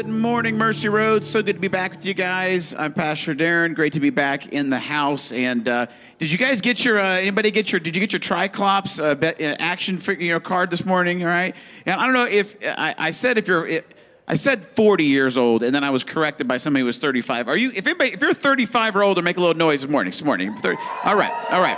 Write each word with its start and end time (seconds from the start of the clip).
Good 0.00 0.08
morning, 0.08 0.56
Mercy 0.56 0.88
Road. 0.88 1.26
So 1.26 1.42
good 1.42 1.56
to 1.56 1.60
be 1.60 1.68
back 1.68 1.90
with 1.90 2.06
you 2.06 2.14
guys. 2.14 2.74
I'm 2.74 2.94
Pastor 2.94 3.34
Darren. 3.34 3.74
Great 3.74 3.92
to 3.92 4.00
be 4.00 4.08
back 4.08 4.46
in 4.46 4.70
the 4.70 4.78
house. 4.78 5.30
And 5.30 5.68
uh, 5.68 5.88
did 6.16 6.32
you 6.32 6.38
guys 6.38 6.62
get 6.62 6.82
your? 6.86 6.98
Uh, 6.98 7.18
anybody 7.18 7.50
get 7.50 7.70
your? 7.70 7.80
Did 7.80 7.94
you 7.94 8.00
get 8.00 8.10
your 8.10 8.20
Triclops 8.20 8.98
uh, 8.98 9.14
uh, 9.20 9.56
action 9.58 9.98
figure 9.98 10.24
you 10.24 10.32
know, 10.32 10.40
card 10.40 10.70
this 10.70 10.86
morning? 10.86 11.22
All 11.22 11.28
right. 11.28 11.54
And 11.84 12.00
I 12.00 12.06
don't 12.06 12.14
know 12.14 12.24
if 12.24 12.56
I, 12.62 12.94
I 12.96 13.10
said 13.10 13.36
if 13.36 13.46
you're. 13.46 13.66
It, 13.66 13.86
I 14.26 14.36
said 14.36 14.64
40 14.64 15.04
years 15.04 15.36
old, 15.36 15.62
and 15.62 15.74
then 15.74 15.84
I 15.84 15.90
was 15.90 16.02
corrected 16.02 16.48
by 16.48 16.56
somebody 16.56 16.80
who 16.80 16.86
was 16.86 16.96
35. 16.96 17.48
Are 17.48 17.56
you? 17.58 17.70
If 17.74 17.86
anybody, 17.86 18.14
if 18.14 18.22
you're 18.22 18.32
35 18.32 18.96
or 18.96 19.02
older, 19.02 19.20
make 19.20 19.36
a 19.36 19.40
little 19.40 19.54
noise 19.54 19.82
this 19.82 19.90
morning. 19.90 20.12
This 20.12 20.24
morning. 20.24 20.56
30, 20.56 20.78
all 21.04 21.14
right. 21.14 21.32
All 21.50 21.60
right. 21.60 21.76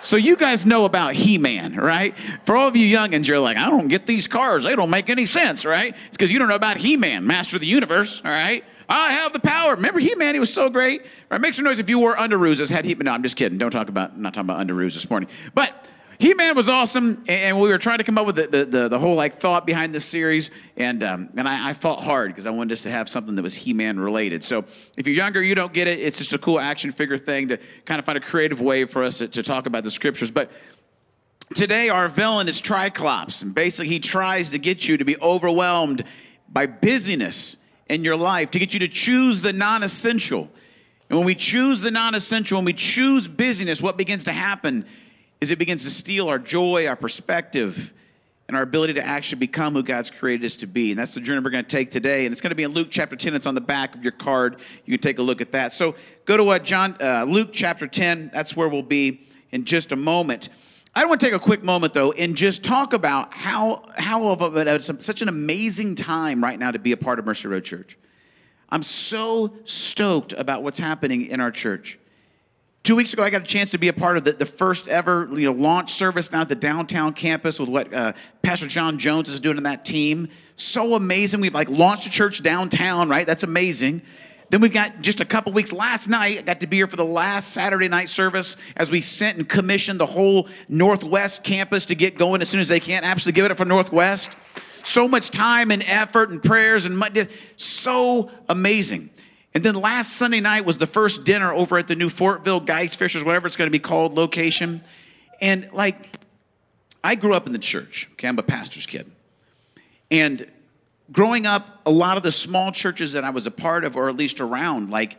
So 0.00 0.16
you 0.16 0.36
guys 0.36 0.64
know 0.64 0.84
about 0.84 1.14
He-Man, 1.14 1.76
right? 1.76 2.14
For 2.44 2.56
all 2.56 2.68
of 2.68 2.76
you 2.76 2.96
youngins, 2.96 3.26
you're 3.26 3.38
like, 3.38 3.56
I 3.56 3.68
don't 3.68 3.88
get 3.88 4.06
these 4.06 4.26
cars. 4.26 4.64
They 4.64 4.74
don't 4.74 4.90
make 4.90 5.10
any 5.10 5.26
sense, 5.26 5.64
right? 5.64 5.94
It's 6.06 6.16
because 6.16 6.32
you 6.32 6.38
don't 6.38 6.48
know 6.48 6.54
about 6.54 6.78
He-Man, 6.78 7.26
Master 7.26 7.56
of 7.56 7.60
the 7.60 7.66
Universe, 7.66 8.22
all 8.24 8.30
right? 8.30 8.64
I 8.88 9.12
have 9.12 9.32
the 9.32 9.40
power. 9.40 9.74
Remember 9.74 10.00
He-Man? 10.00 10.34
He 10.34 10.40
was 10.40 10.52
so 10.52 10.68
great. 10.68 11.02
All 11.02 11.06
right, 11.30 11.40
make 11.40 11.54
some 11.54 11.64
noise 11.64 11.78
if 11.78 11.88
you 11.88 11.98
wore 11.98 12.16
underoos 12.16 12.68
had 12.70 12.84
He-Man. 12.84 13.04
No, 13.04 13.12
I'm 13.12 13.22
just 13.22 13.36
kidding. 13.36 13.58
Don't 13.58 13.70
talk 13.70 13.88
about, 13.88 14.18
not 14.18 14.34
talking 14.34 14.50
about 14.50 14.66
underoos 14.66 14.94
this 14.94 15.08
morning. 15.08 15.28
But 15.54 15.86
he 16.20 16.34
Man 16.34 16.54
was 16.54 16.68
awesome, 16.68 17.24
and 17.28 17.58
we 17.58 17.70
were 17.70 17.78
trying 17.78 17.96
to 17.96 18.04
come 18.04 18.18
up 18.18 18.26
with 18.26 18.36
the, 18.36 18.46
the, 18.46 18.64
the, 18.66 18.88
the 18.88 18.98
whole 18.98 19.14
like 19.14 19.36
thought 19.36 19.64
behind 19.64 19.94
this 19.94 20.04
series, 20.04 20.50
and 20.76 21.02
um, 21.02 21.30
and 21.34 21.48
I, 21.48 21.70
I 21.70 21.72
fought 21.72 22.04
hard 22.04 22.30
because 22.30 22.46
I 22.46 22.50
wanted 22.50 22.72
us 22.74 22.82
to 22.82 22.90
have 22.90 23.08
something 23.08 23.36
that 23.36 23.42
was 23.42 23.54
He 23.54 23.72
Man 23.72 23.98
related. 23.98 24.44
So 24.44 24.66
if 24.98 25.06
you're 25.06 25.16
younger, 25.16 25.42
you 25.42 25.54
don't 25.54 25.72
get 25.72 25.88
it. 25.88 25.98
It's 25.98 26.18
just 26.18 26.34
a 26.34 26.38
cool 26.38 26.60
action 26.60 26.92
figure 26.92 27.16
thing 27.16 27.48
to 27.48 27.58
kind 27.86 27.98
of 27.98 28.04
find 28.04 28.18
a 28.18 28.20
creative 28.20 28.60
way 28.60 28.84
for 28.84 29.02
us 29.02 29.16
to, 29.18 29.28
to 29.28 29.42
talk 29.42 29.64
about 29.64 29.82
the 29.82 29.90
scriptures. 29.90 30.30
But 30.30 30.50
today, 31.54 31.88
our 31.88 32.10
villain 32.10 32.48
is 32.48 32.60
Triclops, 32.60 33.40
and 33.40 33.54
basically 33.54 33.88
he 33.88 33.98
tries 33.98 34.50
to 34.50 34.58
get 34.58 34.86
you 34.86 34.98
to 34.98 35.06
be 35.06 35.16
overwhelmed 35.22 36.04
by 36.50 36.66
busyness 36.66 37.56
in 37.88 38.04
your 38.04 38.16
life, 38.16 38.50
to 38.50 38.58
get 38.58 38.74
you 38.74 38.80
to 38.80 38.88
choose 38.88 39.40
the 39.40 39.54
non-essential. 39.54 40.50
And 41.08 41.18
when 41.18 41.24
we 41.24 41.34
choose 41.34 41.80
the 41.80 41.90
non-essential, 41.90 42.58
when 42.58 42.66
we 42.66 42.74
choose 42.74 43.26
busyness, 43.26 43.80
what 43.80 43.96
begins 43.96 44.24
to 44.24 44.32
happen? 44.34 44.84
Is 45.40 45.50
it 45.50 45.58
begins 45.58 45.84
to 45.84 45.90
steal 45.90 46.28
our 46.28 46.38
joy, 46.38 46.86
our 46.86 46.96
perspective, 46.96 47.92
and 48.48 48.56
our 48.56 48.62
ability 48.62 48.94
to 48.94 49.06
actually 49.06 49.38
become 49.38 49.74
who 49.74 49.82
God's 49.82 50.10
created 50.10 50.44
us 50.44 50.56
to 50.56 50.66
be. 50.66 50.90
And 50.90 50.98
that's 50.98 51.14
the 51.14 51.20
journey 51.20 51.40
we're 51.40 51.50
going 51.50 51.64
to 51.64 51.70
take 51.70 51.92
today. 51.92 52.26
And 52.26 52.32
it's 52.32 52.40
going 52.40 52.50
to 52.50 52.56
be 52.56 52.64
in 52.64 52.72
Luke 52.72 52.88
chapter 52.90 53.14
10. 53.14 53.36
It's 53.36 53.46
on 53.46 53.54
the 53.54 53.60
back 53.60 53.94
of 53.94 54.02
your 54.02 54.12
card. 54.12 54.56
You 54.84 54.92
can 54.92 55.00
take 55.00 55.20
a 55.20 55.22
look 55.22 55.40
at 55.40 55.52
that. 55.52 55.72
So 55.72 55.94
go 56.24 56.36
to 56.36 56.48
uh, 56.48 56.58
John, 56.58 56.96
uh, 57.00 57.24
Luke 57.28 57.50
chapter 57.52 57.86
10. 57.86 58.30
That's 58.32 58.56
where 58.56 58.68
we'll 58.68 58.82
be 58.82 59.28
in 59.52 59.64
just 59.64 59.92
a 59.92 59.96
moment. 59.96 60.48
I 60.96 61.04
want 61.04 61.20
to 61.20 61.26
take 61.26 61.34
a 61.34 61.38
quick 61.38 61.62
moment 61.62 61.94
though 61.94 62.10
and 62.10 62.34
just 62.34 62.64
talk 62.64 62.92
about 62.92 63.32
how 63.32 63.84
how 63.96 64.26
of 64.26 64.56
a, 64.56 64.80
such 64.80 65.22
an 65.22 65.28
amazing 65.28 65.94
time 65.94 66.42
right 66.42 66.58
now 66.58 66.72
to 66.72 66.80
be 66.80 66.90
a 66.90 66.96
part 66.96 67.20
of 67.20 67.26
Mercy 67.26 67.46
Road 67.46 67.62
Church. 67.62 67.96
I'm 68.68 68.82
so 68.82 69.54
stoked 69.64 70.32
about 70.32 70.64
what's 70.64 70.80
happening 70.80 71.26
in 71.26 71.40
our 71.40 71.52
church. 71.52 71.99
Two 72.82 72.96
weeks 72.96 73.12
ago, 73.12 73.22
I 73.22 73.28
got 73.28 73.42
a 73.42 73.46
chance 73.46 73.70
to 73.72 73.78
be 73.78 73.88
a 73.88 73.92
part 73.92 74.16
of 74.16 74.24
the, 74.24 74.32
the 74.32 74.46
first 74.46 74.88
ever 74.88 75.28
you 75.32 75.44
know, 75.44 75.52
launch 75.52 75.92
service 75.92 76.28
down 76.28 76.40
at 76.40 76.48
the 76.48 76.54
downtown 76.54 77.12
campus 77.12 77.60
with 77.60 77.68
what 77.68 77.92
uh, 77.92 78.14
Pastor 78.42 78.66
John 78.66 78.98
Jones 78.98 79.28
is 79.28 79.38
doing 79.38 79.58
in 79.58 79.64
that 79.64 79.84
team. 79.84 80.28
So 80.56 80.94
amazing. 80.94 81.42
We've 81.42 81.54
like 81.54 81.68
launched 81.68 82.06
a 82.06 82.10
church 82.10 82.42
downtown, 82.42 83.10
right? 83.10 83.26
That's 83.26 83.42
amazing. 83.42 84.00
Then 84.48 84.62
we've 84.62 84.72
got 84.72 85.02
just 85.02 85.20
a 85.20 85.26
couple 85.26 85.52
weeks. 85.52 85.74
Last 85.74 86.08
night, 86.08 86.38
I 86.38 86.42
got 86.42 86.60
to 86.60 86.66
be 86.66 86.78
here 86.78 86.86
for 86.86 86.96
the 86.96 87.04
last 87.04 87.52
Saturday 87.52 87.86
night 87.86 88.08
service 88.08 88.56
as 88.76 88.90
we 88.90 89.02
sent 89.02 89.36
and 89.36 89.46
commissioned 89.46 90.00
the 90.00 90.06
whole 90.06 90.48
Northwest 90.68 91.44
campus 91.44 91.84
to 91.86 91.94
get 91.94 92.16
going 92.16 92.40
as 92.40 92.48
soon 92.48 92.60
as 92.60 92.68
they 92.68 92.80
can. 92.80 93.04
Absolutely 93.04 93.36
give 93.36 93.44
it 93.44 93.50
up 93.50 93.58
for 93.58 93.66
Northwest. 93.66 94.30
So 94.82 95.06
much 95.06 95.30
time 95.30 95.70
and 95.70 95.84
effort 95.86 96.30
and 96.30 96.42
prayers 96.42 96.86
and 96.86 96.96
money. 96.96 97.26
So 97.56 98.30
amazing. 98.48 99.09
And 99.54 99.64
then 99.64 99.74
last 99.74 100.12
Sunday 100.12 100.40
night 100.40 100.64
was 100.64 100.78
the 100.78 100.86
first 100.86 101.24
dinner 101.24 101.52
over 101.52 101.78
at 101.78 101.88
the 101.88 101.96
new 101.96 102.08
Fortville 102.08 102.64
Geist 102.64 102.98
Fishers, 102.98 103.24
whatever 103.24 103.46
it's 103.46 103.56
going 103.56 103.66
to 103.66 103.72
be 103.72 103.80
called, 103.80 104.14
location. 104.14 104.82
And 105.40 105.68
like, 105.72 106.16
I 107.02 107.14
grew 107.14 107.34
up 107.34 107.46
in 107.46 107.52
the 107.52 107.58
church. 107.58 108.08
Okay, 108.12 108.28
I'm 108.28 108.38
a 108.38 108.42
pastor's 108.42 108.86
kid. 108.86 109.10
And 110.10 110.46
growing 111.10 111.46
up, 111.46 111.80
a 111.84 111.90
lot 111.90 112.16
of 112.16 112.22
the 112.22 112.32
small 112.32 112.70
churches 112.70 113.12
that 113.12 113.24
I 113.24 113.30
was 113.30 113.46
a 113.46 113.50
part 113.50 113.84
of, 113.84 113.96
or 113.96 114.08
at 114.08 114.16
least 114.16 114.40
around, 114.40 114.90
like, 114.90 115.16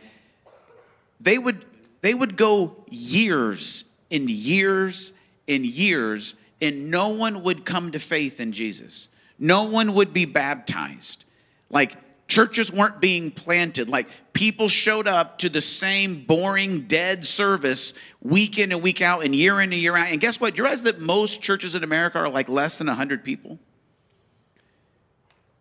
they 1.20 1.38
would 1.38 1.64
they 2.00 2.14
would 2.14 2.36
go 2.36 2.84
years 2.88 3.84
and 4.10 4.28
years 4.28 5.12
and 5.46 5.64
years, 5.64 6.34
and 6.60 6.90
no 6.90 7.08
one 7.08 7.42
would 7.44 7.64
come 7.64 7.92
to 7.92 7.98
faith 7.98 8.40
in 8.40 8.52
Jesus. 8.52 9.08
No 9.38 9.64
one 9.64 9.94
would 9.94 10.12
be 10.12 10.24
baptized. 10.24 11.24
Like 11.70 11.96
Churches 12.32 12.72
weren't 12.72 12.98
being 12.98 13.30
planted. 13.30 13.90
Like 13.90 14.08
people 14.32 14.66
showed 14.66 15.06
up 15.06 15.36
to 15.40 15.50
the 15.50 15.60
same 15.60 16.24
boring, 16.24 16.86
dead 16.86 17.26
service 17.26 17.92
week 18.22 18.58
in 18.58 18.72
and 18.72 18.82
week 18.82 19.02
out 19.02 19.22
and 19.22 19.34
year 19.34 19.60
in 19.60 19.70
and 19.70 19.82
year 19.82 19.94
out. 19.94 20.06
And 20.08 20.18
guess 20.18 20.40
what? 20.40 20.56
You 20.56 20.64
realize 20.64 20.84
that 20.84 20.98
most 20.98 21.42
churches 21.42 21.74
in 21.74 21.84
America 21.84 22.16
are 22.16 22.30
like 22.30 22.48
less 22.48 22.78
than 22.78 22.86
100 22.86 23.22
people? 23.22 23.58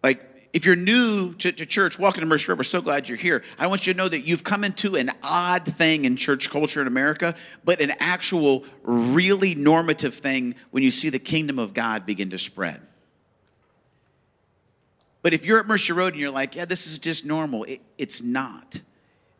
Like, 0.01 0.23
if 0.53 0.65
you're 0.65 0.77
new 0.77 1.33
to, 1.39 1.51
to 1.51 1.65
church, 1.65 1.99
welcome 1.99 2.21
to 2.21 2.25
Mercy 2.25 2.45
River. 2.45 2.59
We're 2.59 2.63
so 2.63 2.81
glad 2.81 3.09
you're 3.09 3.17
here. 3.17 3.43
I 3.59 3.67
want 3.67 3.85
you 3.85 3.91
to 3.91 3.97
know 3.97 4.07
that 4.07 4.21
you've 4.21 4.45
come 4.45 4.63
into 4.63 4.95
an 4.95 5.11
odd 5.21 5.65
thing 5.65 6.05
in 6.05 6.15
church 6.15 6.49
culture 6.49 6.79
in 6.79 6.87
America, 6.87 7.35
but 7.65 7.81
an 7.81 7.91
actual, 7.99 8.63
really 8.83 9.55
normative 9.55 10.15
thing 10.15 10.55
when 10.69 10.83
you 10.83 10.91
see 10.91 11.09
the 11.09 11.19
kingdom 11.19 11.59
of 11.59 11.73
God 11.73 12.05
begin 12.05 12.29
to 12.29 12.37
spread. 12.37 12.79
But 15.21 15.33
if 15.33 15.45
you're 15.45 15.59
at 15.59 15.67
Mercy 15.67 15.93
Road 15.93 16.13
and 16.13 16.19
you're 16.19 16.31
like, 16.31 16.55
yeah, 16.55 16.65
this 16.65 16.87
is 16.87 16.99
just 16.99 17.25
normal, 17.25 17.63
it, 17.65 17.81
it's 17.97 18.21
not. 18.21 18.81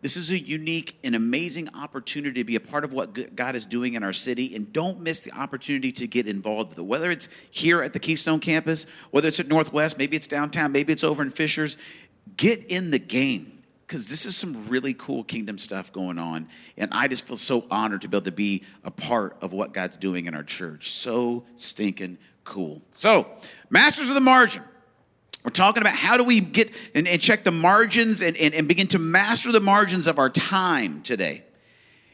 This 0.01 0.17
is 0.17 0.31
a 0.31 0.39
unique 0.39 0.97
and 1.03 1.15
amazing 1.15 1.69
opportunity 1.75 2.41
to 2.41 2.43
be 2.43 2.55
a 2.55 2.59
part 2.59 2.83
of 2.83 2.91
what 2.91 3.35
God 3.35 3.55
is 3.55 3.65
doing 3.65 3.93
in 3.93 4.03
our 4.03 4.13
city. 4.13 4.55
And 4.55 4.73
don't 4.73 4.99
miss 4.99 5.19
the 5.19 5.31
opportunity 5.31 5.91
to 5.93 6.07
get 6.07 6.27
involved 6.27 6.71
with 6.71 6.79
it. 6.79 6.85
Whether 6.85 7.11
it's 7.11 7.29
here 7.51 7.83
at 7.83 7.93
the 7.93 7.99
Keystone 7.99 8.39
campus, 8.39 8.87
whether 9.11 9.27
it's 9.27 9.39
at 9.39 9.47
Northwest, 9.47 9.99
maybe 9.99 10.17
it's 10.17 10.27
downtown, 10.27 10.71
maybe 10.71 10.91
it's 10.91 11.03
over 11.03 11.21
in 11.21 11.29
Fishers, 11.29 11.77
get 12.35 12.65
in 12.65 12.89
the 12.89 12.99
game 12.99 13.61
because 13.85 14.09
this 14.09 14.25
is 14.25 14.35
some 14.35 14.67
really 14.69 14.93
cool 14.93 15.23
kingdom 15.23 15.57
stuff 15.57 15.91
going 15.91 16.17
on. 16.17 16.47
And 16.77 16.91
I 16.93 17.07
just 17.07 17.27
feel 17.27 17.37
so 17.37 17.65
honored 17.69 18.01
to 18.01 18.07
be 18.07 18.17
able 18.17 18.25
to 18.25 18.31
be 18.31 18.63
a 18.83 18.91
part 18.91 19.37
of 19.41 19.53
what 19.53 19.73
God's 19.73 19.97
doing 19.97 20.25
in 20.25 20.33
our 20.33 20.43
church. 20.43 20.89
So 20.91 21.43
stinking 21.57 22.17
cool. 22.43 22.81
So, 22.93 23.27
Masters 23.69 24.09
of 24.09 24.15
the 24.15 24.21
Margin. 24.21 24.63
We're 25.43 25.51
talking 25.51 25.81
about 25.81 25.95
how 25.95 26.17
do 26.17 26.23
we 26.23 26.39
get 26.39 26.71
and, 26.93 27.07
and 27.07 27.19
check 27.19 27.43
the 27.43 27.51
margins 27.51 28.21
and, 28.21 28.37
and, 28.37 28.53
and, 28.53 28.67
begin 28.67 28.87
to 28.87 28.99
master 28.99 29.51
the 29.51 29.59
margins 29.59 30.05
of 30.05 30.19
our 30.19 30.29
time 30.29 31.01
today. 31.01 31.43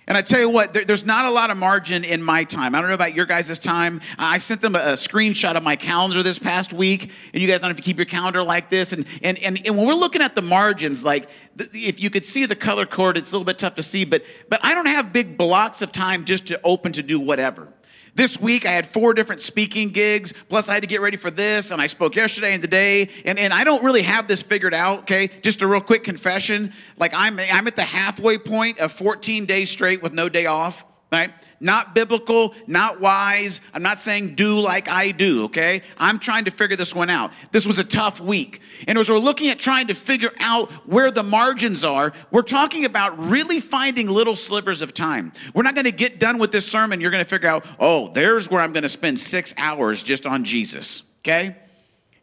And 0.07 0.17
I 0.17 0.21
tell 0.21 0.39
you 0.39 0.49
what, 0.49 0.73
there, 0.73 0.85
there's 0.85 1.05
not 1.05 1.25
a 1.25 1.31
lot 1.31 1.51
of 1.51 1.57
margin 1.57 2.05
in 2.05 2.23
my 2.23 2.45
time. 2.45 2.73
I 2.73 2.79
don't 2.79 2.88
know 2.88 2.93
about 2.93 3.13
your 3.13 3.25
guys' 3.25 3.59
time. 3.59 3.99
I 4.17 4.38
sent 4.38 4.61
them 4.61 4.75
a, 4.75 4.79
a, 4.79 4.93
screenshot 4.93 5.57
of 5.57 5.63
my 5.63 5.75
calendar 5.75 6.23
this 6.23 6.39
past 6.39 6.71
week, 6.71 7.11
and 7.33 7.41
you 7.41 7.47
guys 7.49 7.59
don't 7.59 7.69
have 7.69 7.75
to 7.75 7.83
keep 7.83 7.97
your 7.97 8.05
calendar 8.05 8.41
like 8.41 8.69
this. 8.69 8.93
And, 8.93 9.05
and, 9.21 9.38
and, 9.39 9.59
and 9.65 9.75
when 9.75 9.85
we're 9.85 9.94
looking 9.94 10.21
at 10.21 10.33
the 10.33 10.41
margins, 10.41 11.03
like 11.03 11.27
if 11.73 12.01
you 12.01 12.09
could 12.09 12.23
see 12.23 12.45
the 12.45 12.55
color 12.55 12.85
code, 12.85 13.17
it's 13.17 13.33
a 13.33 13.35
little 13.35 13.44
bit 13.44 13.57
tough 13.57 13.75
to 13.75 13.83
see, 13.83 14.05
but, 14.05 14.23
but 14.47 14.61
I 14.63 14.73
don't 14.73 14.85
have 14.85 15.11
big 15.11 15.38
blocks 15.38 15.81
of 15.81 15.91
time 15.91 16.23
just 16.23 16.45
to 16.47 16.61
open 16.63 16.94
to 16.94 17.03
do 17.03 17.19
whatever. 17.19 17.73
This 18.17 18.41
week 18.41 18.66
I 18.66 18.72
had 18.72 18.88
four 18.88 19.13
different 19.13 19.41
speaking 19.41 19.89
gigs, 19.89 20.33
plus 20.50 20.69
I 20.69 20.73
had 20.73 20.81
to 20.81 20.88
get 20.88 21.01
ready 21.01 21.17
for 21.17 21.29
this, 21.29 21.69
and 21.69 21.79
I 21.79 21.85
spoke 21.85 22.16
yesterday 22.16 22.53
and 22.53 22.63
today, 22.63 23.09
and, 23.25 23.38
and 23.38 23.53
I 23.53 23.63
don't 23.63 23.83
really 23.83 24.01
have 24.01 24.28
this 24.28 24.41
figured 24.41 24.73
out, 24.73 25.01
okay? 25.01 25.29
Just 25.44 25.61
a 25.61 25.67
real 25.67 25.81
quick 25.81 26.03
confession. 26.03 26.73
Like 26.97 27.13
I'm 27.13 27.39
I'm 27.39 27.67
at 27.67 27.75
the 27.75 27.83
halfway 27.83 28.39
point 28.39 28.79
of 28.79 28.91
14 28.91 29.45
days 29.45 29.69
straight 29.69 30.01
with 30.01 30.13
no 30.13 30.29
day 30.29 30.47
off 30.47 30.83
right? 31.12 31.31
Not 31.59 31.95
biblical, 31.95 32.53
not 32.68 33.00
wise. 33.00 33.62
I'm 33.73 33.81
not 33.81 34.00
saying 34.00 34.35
do 34.35 34.59
like 34.59 34.90
I 34.90 35.12
do, 35.12 35.45
okay? 35.45 35.81
I'm 35.97 36.19
trying 36.19 36.45
to 36.45 36.51
figure 36.51 36.75
this 36.75 36.94
one 36.94 37.09
out. 37.09 37.31
This 37.51 37.66
was 37.66 37.79
a 37.79 37.84
tough 37.84 38.19
week. 38.19 38.62
And 38.88 38.97
as 38.97 39.09
we're 39.09 39.18
looking 39.18 39.50
at 39.50 39.57
trying 39.57 39.88
to 39.88 39.94
figure 39.94 40.31
out 40.40 40.69
where 40.86 41.09
the 41.09 41.24
margins 41.24 41.83
are, 41.83 42.12
we're 42.30 42.42
talking 42.42 42.83
about 42.83 43.18
really 43.18 43.62
finding 43.62 44.07
little 44.07 44.36
slivers 44.36 44.81
of 44.81 44.94
time. 44.94 45.31
We're 45.54 45.63
not 45.63 45.75
going 45.75 45.86
to 45.86 45.92
get 45.92 46.19
done 46.19 46.39
with 46.39 46.51
this 46.51 46.69
sermon. 46.69 47.00
You're 47.00 47.12
going 47.12 47.24
to 47.24 47.30
figure 47.30 47.50
out, 47.50 47.65
oh, 47.80 48.10
there's 48.10 48.50
where 48.50 48.62
I'm 48.62 48.74
going 48.74 48.83
to 48.83 48.89
spend 48.89 49.19
six 49.19 49.53
hours 49.57 50.03
just 50.03 50.25
on 50.25 50.44
Jesus, 50.44 51.03
okay? 51.21 51.56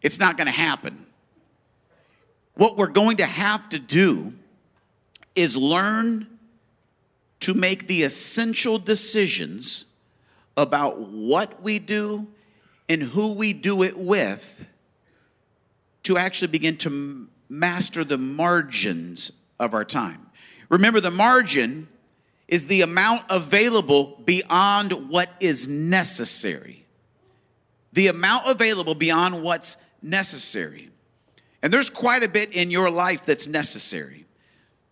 It's 0.03 0.21
not 0.21 0.37
going 0.37 0.47
to 0.47 0.53
happen. 0.53 1.07
What 2.55 2.77
we're 2.77 2.89
going 2.89 3.17
to 3.17 3.27
have 3.27 3.69
to 3.71 3.79
do 3.79 4.35
is 5.35 5.57
learn 5.57 6.34
to 7.45 7.53
make 7.53 7.89
the 7.89 8.05
essential 8.05 8.79
decisions 8.79 9.85
about 10.57 10.99
what 10.99 11.63
we 11.63 11.79
do 11.79 12.27
and 12.89 13.03
who 13.03 13.35
we 13.35 13.53
do 13.53 13.83
it 13.83 13.99
with 13.99 14.67
to 16.05 16.17
actually 16.17 16.49
begin 16.49 16.75
to 16.75 17.29
master 17.51 18.03
the 18.03 18.17
margins 18.17 19.31
of 19.61 19.75
our 19.75 19.85
time. 19.85 20.27
Remember, 20.71 21.01
the 21.01 21.11
margin 21.11 21.87
is 22.49 22.65
the 22.65 22.81
amount 22.81 23.25
available 23.29 24.23
beyond 24.25 25.11
what 25.11 25.29
is 25.39 25.69
necessary. 25.69 26.87
The 27.93 28.07
amount 28.07 28.47
available 28.47 28.95
beyond 28.95 29.43
what's 29.43 29.77
necessary. 30.01 30.89
And 31.61 31.71
there's 31.71 31.91
quite 31.91 32.23
a 32.23 32.29
bit 32.29 32.55
in 32.55 32.71
your 32.71 32.89
life 32.89 33.27
that's 33.27 33.47
necessary. 33.47 34.24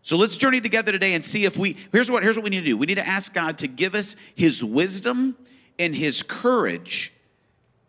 So 0.03 0.17
let's 0.17 0.37
journey 0.37 0.61
together 0.61 0.93
today 0.93 1.15
and 1.15 1.25
see 1.25 1.45
if 1.45 1.57
we 1.57 1.77
here's 1.93 2.11
what 2.11 2.23
here's 2.23 2.37
what 2.37 2.45
we 2.45 2.51
need 2.51 2.61
to 2.61 2.67
do. 2.67 2.77
We 2.77 2.87
need 2.87 2.97
to 2.97 3.07
ask 3.07 3.33
God 3.33 3.59
to 3.59 3.69
give 3.69 3.95
us 3.95 4.17
his 4.35 4.63
wisdom 4.63 5.37
and 5.79 5.95
his 5.95 6.23
courage 6.23 7.13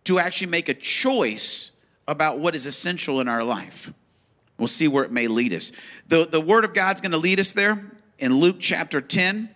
to 0.06 0.20
actually 0.20 0.48
make 0.48 0.70
a 0.70 0.74
choice 0.74 1.72
about 2.08 2.40
what 2.40 2.56
is 2.56 2.66
essential 2.66 3.20
in 3.20 3.28
our 3.28 3.44
life. 3.44 3.92
We'll 4.58 4.68
see 4.68 4.88
where 4.88 5.04
it 5.04 5.12
may 5.12 5.28
lead 5.28 5.54
us. 5.54 5.72
The, 6.08 6.26
the 6.26 6.42
word 6.42 6.66
of 6.66 6.74
God's 6.74 7.02
going 7.02 7.12
to 7.12 7.18
lead 7.18 7.40
us 7.40 7.54
there 7.54 7.92
in 8.20 8.36
Luke 8.36 8.58
chapter 8.60 9.02
10. 9.02 9.50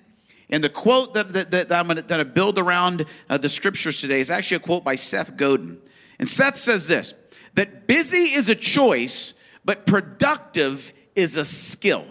And 0.50 0.64
the 0.64 0.70
quote 0.70 1.14
that, 1.14 1.34
that, 1.34 1.52
that 1.52 1.72
I'm 1.72 1.88
going 1.88 2.04
to 2.04 2.26
build 2.26 2.58
around 2.58 3.06
uh, 3.30 3.38
the 3.38 3.50
scriptures 3.50 4.02
today 4.02 4.22
is 4.22 4.32
actually 4.32 4.58
a 4.58 4.62
quote 4.62 4.84
by 4.84 4.96
Seth 4.96 5.36
Godin. 5.38 5.78
And 6.20 6.28
Seth 6.28 6.58
says 6.58 6.88
this 6.88 7.14
that 7.56 7.86
busy 7.88 8.18
is 8.18 8.50
a 8.50 8.56
choice, 8.56 9.34
but 9.66 9.86
productive 9.86 10.94
is 11.16 11.36
a 11.36 11.46
skill. 11.46 12.06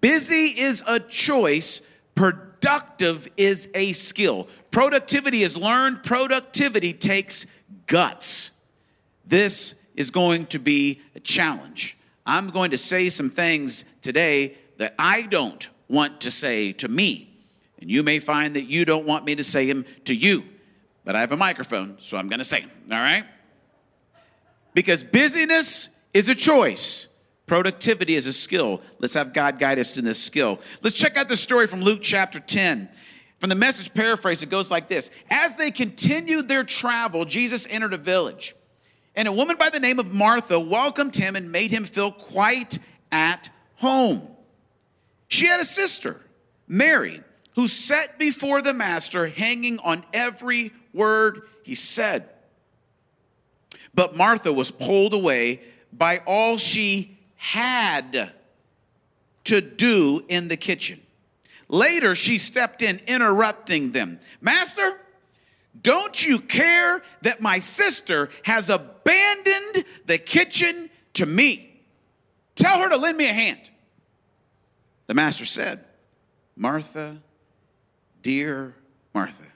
Busy 0.00 0.46
is 0.46 0.82
a 0.86 1.00
choice, 1.00 1.82
productive 2.14 3.28
is 3.36 3.68
a 3.74 3.92
skill. 3.92 4.48
Productivity 4.70 5.42
is 5.42 5.56
learned, 5.56 6.02
productivity 6.04 6.92
takes 6.92 7.46
guts. 7.86 8.50
This 9.26 9.74
is 9.94 10.10
going 10.10 10.46
to 10.46 10.58
be 10.58 11.00
a 11.14 11.20
challenge. 11.20 11.96
I'm 12.26 12.50
going 12.50 12.70
to 12.70 12.78
say 12.78 13.08
some 13.08 13.30
things 13.30 13.84
today 14.00 14.56
that 14.78 14.94
I 14.98 15.22
don't 15.22 15.68
want 15.88 16.22
to 16.22 16.30
say 16.30 16.72
to 16.74 16.88
me. 16.88 17.28
And 17.80 17.90
you 17.90 18.02
may 18.02 18.18
find 18.18 18.56
that 18.56 18.64
you 18.64 18.84
don't 18.84 19.06
want 19.06 19.24
me 19.24 19.34
to 19.34 19.44
say 19.44 19.66
them 19.66 19.84
to 20.04 20.14
you. 20.14 20.44
But 21.04 21.16
I 21.16 21.20
have 21.20 21.32
a 21.32 21.36
microphone, 21.36 21.96
so 21.98 22.16
I'm 22.16 22.28
going 22.28 22.38
to 22.38 22.44
say 22.44 22.60
them, 22.60 22.70
all 22.92 22.98
right? 22.98 23.24
Because 24.74 25.02
busyness 25.02 25.88
is 26.14 26.28
a 26.28 26.34
choice. 26.34 27.08
Productivity 27.50 28.14
is 28.14 28.28
a 28.28 28.32
skill. 28.32 28.80
Let's 29.00 29.14
have 29.14 29.32
God 29.32 29.58
guide 29.58 29.80
us 29.80 29.96
in 29.96 30.04
this 30.04 30.22
skill. 30.22 30.60
Let's 30.82 30.94
check 30.94 31.16
out 31.16 31.26
the 31.26 31.36
story 31.36 31.66
from 31.66 31.82
Luke 31.82 31.98
chapter 32.00 32.38
10. 32.38 32.88
From 33.38 33.48
the 33.48 33.56
message 33.56 33.92
paraphrase, 33.92 34.40
it 34.44 34.50
goes 34.50 34.70
like 34.70 34.88
this 34.88 35.10
As 35.28 35.56
they 35.56 35.72
continued 35.72 36.46
their 36.46 36.62
travel, 36.62 37.24
Jesus 37.24 37.66
entered 37.68 37.92
a 37.92 37.96
village. 37.96 38.54
And 39.16 39.26
a 39.26 39.32
woman 39.32 39.56
by 39.56 39.68
the 39.68 39.80
name 39.80 39.98
of 39.98 40.14
Martha 40.14 40.60
welcomed 40.60 41.16
him 41.16 41.34
and 41.34 41.50
made 41.50 41.72
him 41.72 41.86
feel 41.86 42.12
quite 42.12 42.78
at 43.10 43.50
home. 43.78 44.28
She 45.26 45.46
had 45.46 45.58
a 45.58 45.64
sister, 45.64 46.20
Mary, 46.68 47.20
who 47.56 47.66
sat 47.66 48.16
before 48.16 48.62
the 48.62 48.72
master, 48.72 49.26
hanging 49.26 49.80
on 49.80 50.04
every 50.12 50.70
word 50.94 51.42
he 51.64 51.74
said. 51.74 52.28
But 53.92 54.16
Martha 54.16 54.52
was 54.52 54.70
pulled 54.70 55.14
away 55.14 55.62
by 55.92 56.18
all 56.18 56.56
she 56.56 57.16
had 57.40 58.32
to 59.44 59.60
do 59.62 60.22
in 60.28 60.48
the 60.48 60.58
kitchen. 60.58 61.00
Later, 61.68 62.14
she 62.14 62.36
stepped 62.36 62.82
in, 62.82 63.00
interrupting 63.06 63.92
them. 63.92 64.20
Master, 64.42 65.00
don't 65.80 66.22
you 66.22 66.38
care 66.38 67.02
that 67.22 67.40
my 67.40 67.58
sister 67.58 68.28
has 68.42 68.68
abandoned 68.68 69.86
the 70.04 70.18
kitchen 70.18 70.90
to 71.14 71.24
me? 71.24 71.80
Tell 72.56 72.78
her 72.80 72.90
to 72.90 72.98
lend 72.98 73.16
me 73.16 73.26
a 73.30 73.32
hand. 73.32 73.70
The 75.06 75.14
master 75.14 75.46
said, 75.46 75.82
Martha, 76.56 77.22
dear 78.22 78.74
Martha, 79.14 79.46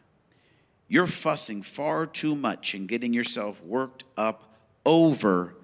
you're 0.88 1.06
fussing 1.06 1.60
far 1.60 2.06
too 2.06 2.34
much 2.34 2.72
and 2.72 2.88
getting 2.88 3.12
yourself 3.12 3.62
worked 3.62 4.04
up 4.16 4.54
over 4.86 5.54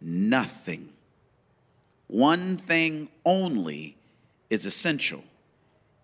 nothing. 0.00 0.89
One 2.10 2.56
thing 2.56 3.08
only 3.24 3.96
is 4.50 4.66
essential, 4.66 5.22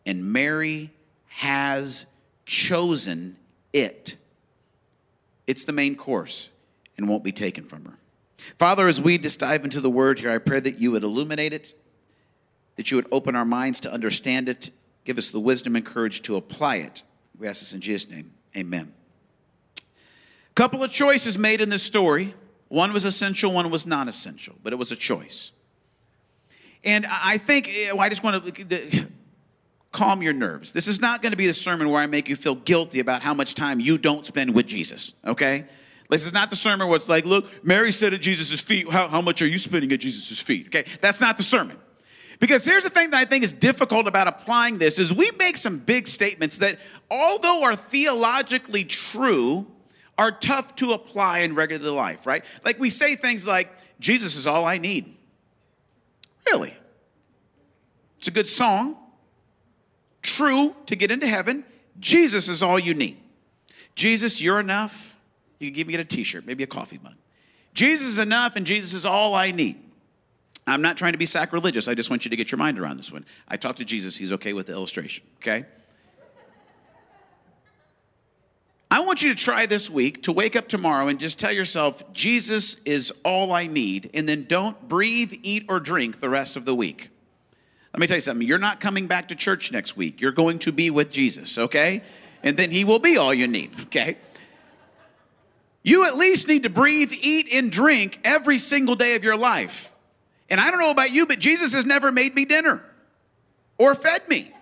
and 0.06 0.32
Mary 0.32 0.92
has 1.26 2.06
chosen 2.44 3.36
it. 3.72 4.16
It's 5.48 5.64
the 5.64 5.72
main 5.72 5.96
course 5.96 6.48
and 6.96 7.08
won't 7.08 7.24
be 7.24 7.32
taken 7.32 7.64
from 7.64 7.86
her. 7.86 7.94
Father, 8.56 8.86
as 8.86 9.00
we 9.00 9.18
just 9.18 9.40
dive 9.40 9.64
into 9.64 9.80
the 9.80 9.90
word 9.90 10.20
here, 10.20 10.30
I 10.30 10.38
pray 10.38 10.60
that 10.60 10.78
you 10.78 10.92
would 10.92 11.02
illuminate 11.02 11.52
it, 11.52 11.74
that 12.76 12.88
you 12.92 12.98
would 12.98 13.08
open 13.10 13.34
our 13.34 13.44
minds 13.44 13.80
to 13.80 13.92
understand 13.92 14.48
it, 14.48 14.70
give 15.04 15.18
us 15.18 15.30
the 15.30 15.40
wisdom 15.40 15.74
and 15.74 15.84
courage 15.84 16.22
to 16.22 16.36
apply 16.36 16.76
it. 16.76 17.02
We 17.36 17.48
ask 17.48 17.62
this 17.62 17.72
in 17.72 17.80
Jesus' 17.80 18.08
name. 18.08 18.32
Amen. 18.56 18.94
A 19.76 20.54
Couple 20.54 20.84
of 20.84 20.92
choices 20.92 21.36
made 21.36 21.60
in 21.60 21.68
this 21.68 21.82
story. 21.82 22.34
One 22.68 22.92
was 22.92 23.04
essential, 23.04 23.52
one 23.52 23.70
was 23.70 23.88
non 23.88 24.08
essential, 24.08 24.54
but 24.62 24.72
it 24.72 24.76
was 24.76 24.92
a 24.92 24.96
choice. 24.96 25.50
And 26.84 27.06
I 27.06 27.38
think, 27.38 27.68
eh, 27.68 27.92
I 27.96 28.08
just 28.08 28.22
want 28.22 28.56
to 28.56 29.06
calm 29.92 30.22
your 30.22 30.32
nerves. 30.32 30.72
This 30.72 30.88
is 30.88 31.00
not 31.00 31.22
going 31.22 31.32
to 31.32 31.36
be 31.36 31.46
the 31.46 31.54
sermon 31.54 31.88
where 31.88 32.00
I 32.00 32.06
make 32.06 32.28
you 32.28 32.36
feel 32.36 32.54
guilty 32.54 33.00
about 33.00 33.22
how 33.22 33.34
much 33.34 33.54
time 33.54 33.80
you 33.80 33.98
don't 33.98 34.26
spend 34.26 34.54
with 34.54 34.66
Jesus, 34.66 35.12
okay? 35.26 35.64
This 36.10 36.26
is 36.26 36.32
not 36.32 36.50
the 36.50 36.56
sermon 36.56 36.86
where 36.86 36.96
it's 36.96 37.08
like, 37.08 37.24
look, 37.24 37.64
Mary 37.64 37.90
said 37.90 38.14
at 38.14 38.20
Jesus' 38.20 38.60
feet, 38.60 38.88
how, 38.90 39.08
how 39.08 39.20
much 39.20 39.42
are 39.42 39.46
you 39.46 39.58
spending 39.58 39.90
at 39.92 40.00
Jesus' 40.00 40.38
feet? 40.38 40.66
Okay, 40.66 40.84
that's 41.00 41.20
not 41.20 41.36
the 41.36 41.42
sermon. 41.42 41.78
Because 42.38 42.64
here's 42.64 42.84
the 42.84 42.90
thing 42.90 43.10
that 43.10 43.16
I 43.16 43.24
think 43.24 43.42
is 43.42 43.52
difficult 43.52 44.06
about 44.06 44.28
applying 44.28 44.78
this 44.78 44.98
is 44.98 45.12
we 45.12 45.30
make 45.38 45.56
some 45.56 45.78
big 45.78 46.06
statements 46.06 46.58
that 46.58 46.78
although 47.10 47.64
are 47.64 47.74
theologically 47.74 48.84
true, 48.84 49.66
are 50.18 50.30
tough 50.30 50.76
to 50.76 50.92
apply 50.92 51.40
in 51.40 51.54
regular 51.54 51.90
life, 51.90 52.26
right? 52.26 52.44
Like 52.64 52.78
we 52.78 52.90
say 52.90 53.16
things 53.16 53.46
like, 53.46 53.70
Jesus 53.98 54.36
is 54.36 54.46
all 54.46 54.64
I 54.66 54.78
need. 54.78 55.15
Really? 56.46 56.74
It's 58.18 58.28
a 58.28 58.32
good 58.32 58.48
song 58.48 58.96
true 60.26 60.74
to 60.86 60.96
get 60.96 61.10
into 61.10 61.26
heaven, 61.26 61.64
Jesus 61.98 62.48
is 62.48 62.62
all 62.62 62.78
you 62.78 62.94
need. 62.94 63.16
Jesus, 63.94 64.40
you're 64.40 64.60
enough. 64.60 65.16
You 65.58 65.68
can 65.68 65.74
give 65.74 65.86
me 65.86 65.94
a 65.94 66.04
t 66.04 66.24
shirt, 66.24 66.44
maybe 66.44 66.62
a 66.62 66.66
coffee 66.66 67.00
mug. 67.02 67.14
Jesus 67.72 68.08
is 68.08 68.18
enough, 68.18 68.56
and 68.56 68.66
Jesus 68.66 68.92
is 68.92 69.06
all 69.06 69.34
I 69.34 69.50
need. 69.52 69.80
I'm 70.66 70.82
not 70.82 70.96
trying 70.96 71.12
to 71.12 71.18
be 71.18 71.26
sacrilegious. 71.26 71.88
I 71.88 71.94
just 71.94 72.10
want 72.10 72.24
you 72.24 72.30
to 72.30 72.36
get 72.36 72.50
your 72.50 72.58
mind 72.58 72.78
around 72.78 72.98
this 72.98 73.12
one. 73.12 73.24
I 73.48 73.56
talked 73.56 73.78
to 73.78 73.84
Jesus, 73.84 74.16
he's 74.16 74.32
okay 74.32 74.52
with 74.52 74.66
the 74.66 74.72
illustration, 74.72 75.24
okay? 75.38 75.64
I 78.90 79.00
want 79.16 79.22
you 79.22 79.34
to 79.34 79.42
try 79.42 79.64
this 79.64 79.88
week 79.88 80.24
to 80.24 80.30
wake 80.30 80.54
up 80.56 80.68
tomorrow 80.68 81.08
and 81.08 81.18
just 81.18 81.38
tell 81.38 81.50
yourself, 81.50 82.02
Jesus 82.12 82.76
is 82.84 83.14
all 83.24 83.50
I 83.50 83.66
need, 83.66 84.10
and 84.12 84.28
then 84.28 84.44
don't 84.44 84.88
breathe, 84.90 85.32
eat, 85.42 85.64
or 85.70 85.80
drink 85.80 86.20
the 86.20 86.28
rest 86.28 86.54
of 86.54 86.66
the 86.66 86.74
week. 86.74 87.08
Let 87.94 88.00
me 88.02 88.06
tell 88.06 88.18
you 88.18 88.20
something. 88.20 88.46
You're 88.46 88.58
not 88.58 88.78
coming 88.78 89.06
back 89.06 89.28
to 89.28 89.34
church 89.34 89.72
next 89.72 89.96
week. 89.96 90.20
You're 90.20 90.32
going 90.32 90.58
to 90.58 90.70
be 90.70 90.90
with 90.90 91.10
Jesus, 91.10 91.56
okay? 91.56 92.02
And 92.42 92.58
then 92.58 92.70
he 92.70 92.84
will 92.84 92.98
be 92.98 93.16
all 93.16 93.32
you 93.32 93.46
need, 93.46 93.70
okay? 93.84 94.18
You 95.82 96.04
at 96.04 96.18
least 96.18 96.46
need 96.46 96.64
to 96.64 96.68
breathe, 96.68 97.14
eat, 97.22 97.48
and 97.54 97.72
drink 97.72 98.20
every 98.22 98.58
single 98.58 98.96
day 98.96 99.14
of 99.14 99.24
your 99.24 99.38
life. 99.38 99.90
And 100.50 100.60
I 100.60 100.70
don't 100.70 100.78
know 100.78 100.90
about 100.90 101.10
you, 101.10 101.24
but 101.24 101.38
Jesus 101.38 101.72
has 101.72 101.86
never 101.86 102.12
made 102.12 102.34
me 102.34 102.44
dinner 102.44 102.84
or 103.78 103.94
fed 103.94 104.28
me. 104.28 104.52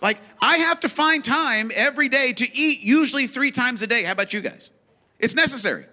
Like, 0.00 0.18
I 0.40 0.58
have 0.58 0.80
to 0.80 0.88
find 0.88 1.24
time 1.24 1.70
every 1.74 2.08
day 2.08 2.32
to 2.34 2.56
eat, 2.56 2.80
usually 2.80 3.26
three 3.26 3.50
times 3.50 3.82
a 3.82 3.86
day. 3.86 4.02
How 4.04 4.12
about 4.12 4.32
you 4.32 4.40
guys? 4.40 4.70
It's 5.18 5.34
necessary. 5.34 5.86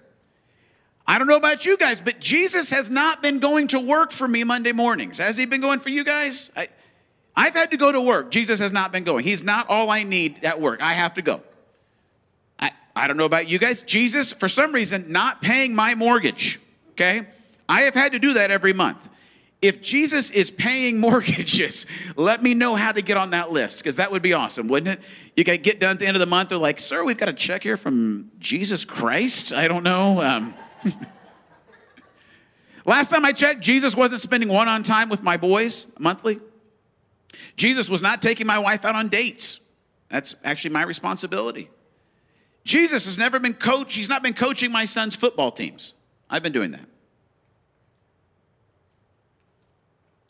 I 1.06 1.18
don't 1.18 1.28
know 1.28 1.38
about 1.38 1.66
you 1.66 1.78
guys, 1.78 2.02
but 2.02 2.20
Jesus 2.20 2.70
has 2.70 2.90
not 2.90 3.22
been 3.22 3.40
going 3.40 3.68
to 3.68 3.80
work 3.80 4.12
for 4.12 4.28
me 4.28 4.44
Monday 4.44 4.72
mornings. 4.72 5.18
Has 5.18 5.38
he 5.38 5.46
been 5.46 5.62
going 5.62 5.80
for 5.80 5.90
you 5.90 6.04
guys? 6.04 6.50
I, 6.56 6.70
I've 7.36 7.54
had 7.54 7.72
to 7.72 7.78
go 7.78 7.92
to 7.92 8.00
work. 8.00 8.32
Jesus 8.32 8.60
has 8.60 8.72
not 8.72 8.92
been 8.92 9.04
going. 9.04 9.24
He's 9.24 9.44
not 9.44 9.70
all 9.70 9.90
I 9.90 10.04
need 10.04 10.44
at 10.44 10.62
work. 10.62 10.82
I 10.82 10.94
have 10.94 11.16
to 11.16 11.22
go. 11.22 11.42
I, 12.60 12.72
I 12.96 13.08
don't 13.08 13.18
know 13.18 13.26
about 13.26 13.50
you 13.50 13.60
guys. 13.60 13.84
Jesus, 13.84 14.32
for 14.32 14.48
some 14.48 14.72
reason, 14.72 15.12
not 15.12 15.42
paying 15.42 15.76
my 15.76 15.96
mortgage. 15.96 16.60
Okay? 16.92 17.28
I 17.68 17.82
have 17.82 17.96
had 17.96 18.14
to 18.14 18.20
do 18.20 18.34
that 18.34 18.52
every 18.52 18.74
month. 18.74 19.10
If 19.64 19.82
Jesus 19.82 20.30
is 20.30 20.52
paying 20.52 21.00
mortgages, 21.00 21.88
let 22.18 22.44
me 22.44 22.54
know 22.54 22.76
how 22.76 22.92
to 22.92 23.02
get 23.02 23.18
on 23.18 23.32
that 23.32 23.52
list 23.52 23.80
because 23.80 23.96
that 23.96 24.12
would 24.12 24.22
be 24.22 24.34
awesome, 24.34 24.68
wouldn't 24.68 25.00
it? 25.00 25.06
You 25.38 25.44
can 25.44 25.62
get 25.62 25.80
done 25.80 25.92
at 25.92 26.00
the 26.00 26.06
end 26.06 26.18
of 26.18 26.20
the 26.20 26.28
month. 26.28 26.50
They're 26.50 26.58
like, 26.58 26.80
sir, 26.80 27.04
we've 27.04 27.18
got 27.18 27.30
a 27.30 27.34
check 27.34 27.64
here 27.64 27.78
from 27.78 28.30
Jesus 28.40 28.86
Christ. 28.86 29.54
I 29.54 29.68
don't 29.68 29.84
know. 29.84 30.22
Um, 30.22 30.54
Last 32.86 33.10
time 33.10 33.24
I 33.24 33.32
checked, 33.32 33.62
Jesus 33.62 33.96
wasn't 33.96 34.20
spending 34.20 34.50
one 34.50 34.68
on 34.68 34.84
time 34.84 35.08
with 35.08 35.24
my 35.24 35.38
boys 35.38 35.88
monthly. 35.98 36.42
Jesus 37.56 37.88
was 37.88 38.02
not 38.02 38.22
taking 38.22 38.46
my 38.46 38.60
wife 38.60 38.84
out 38.84 38.96
on 38.96 39.08
dates. 39.08 39.62
That's 40.10 40.36
actually 40.44 40.72
my 40.72 40.84
responsibility. 40.84 41.70
Jesus 42.66 43.06
has 43.06 43.18
never 43.18 43.40
been 43.40 43.54
coach, 43.54 43.96
he's 43.96 44.10
not 44.10 44.22
been 44.22 44.34
coaching 44.34 44.72
my 44.72 44.84
son's 44.84 45.16
football 45.16 45.52
teams. 45.52 45.94
I've 46.30 46.44
been 46.44 46.52
doing 46.52 46.72
that. 46.72 46.86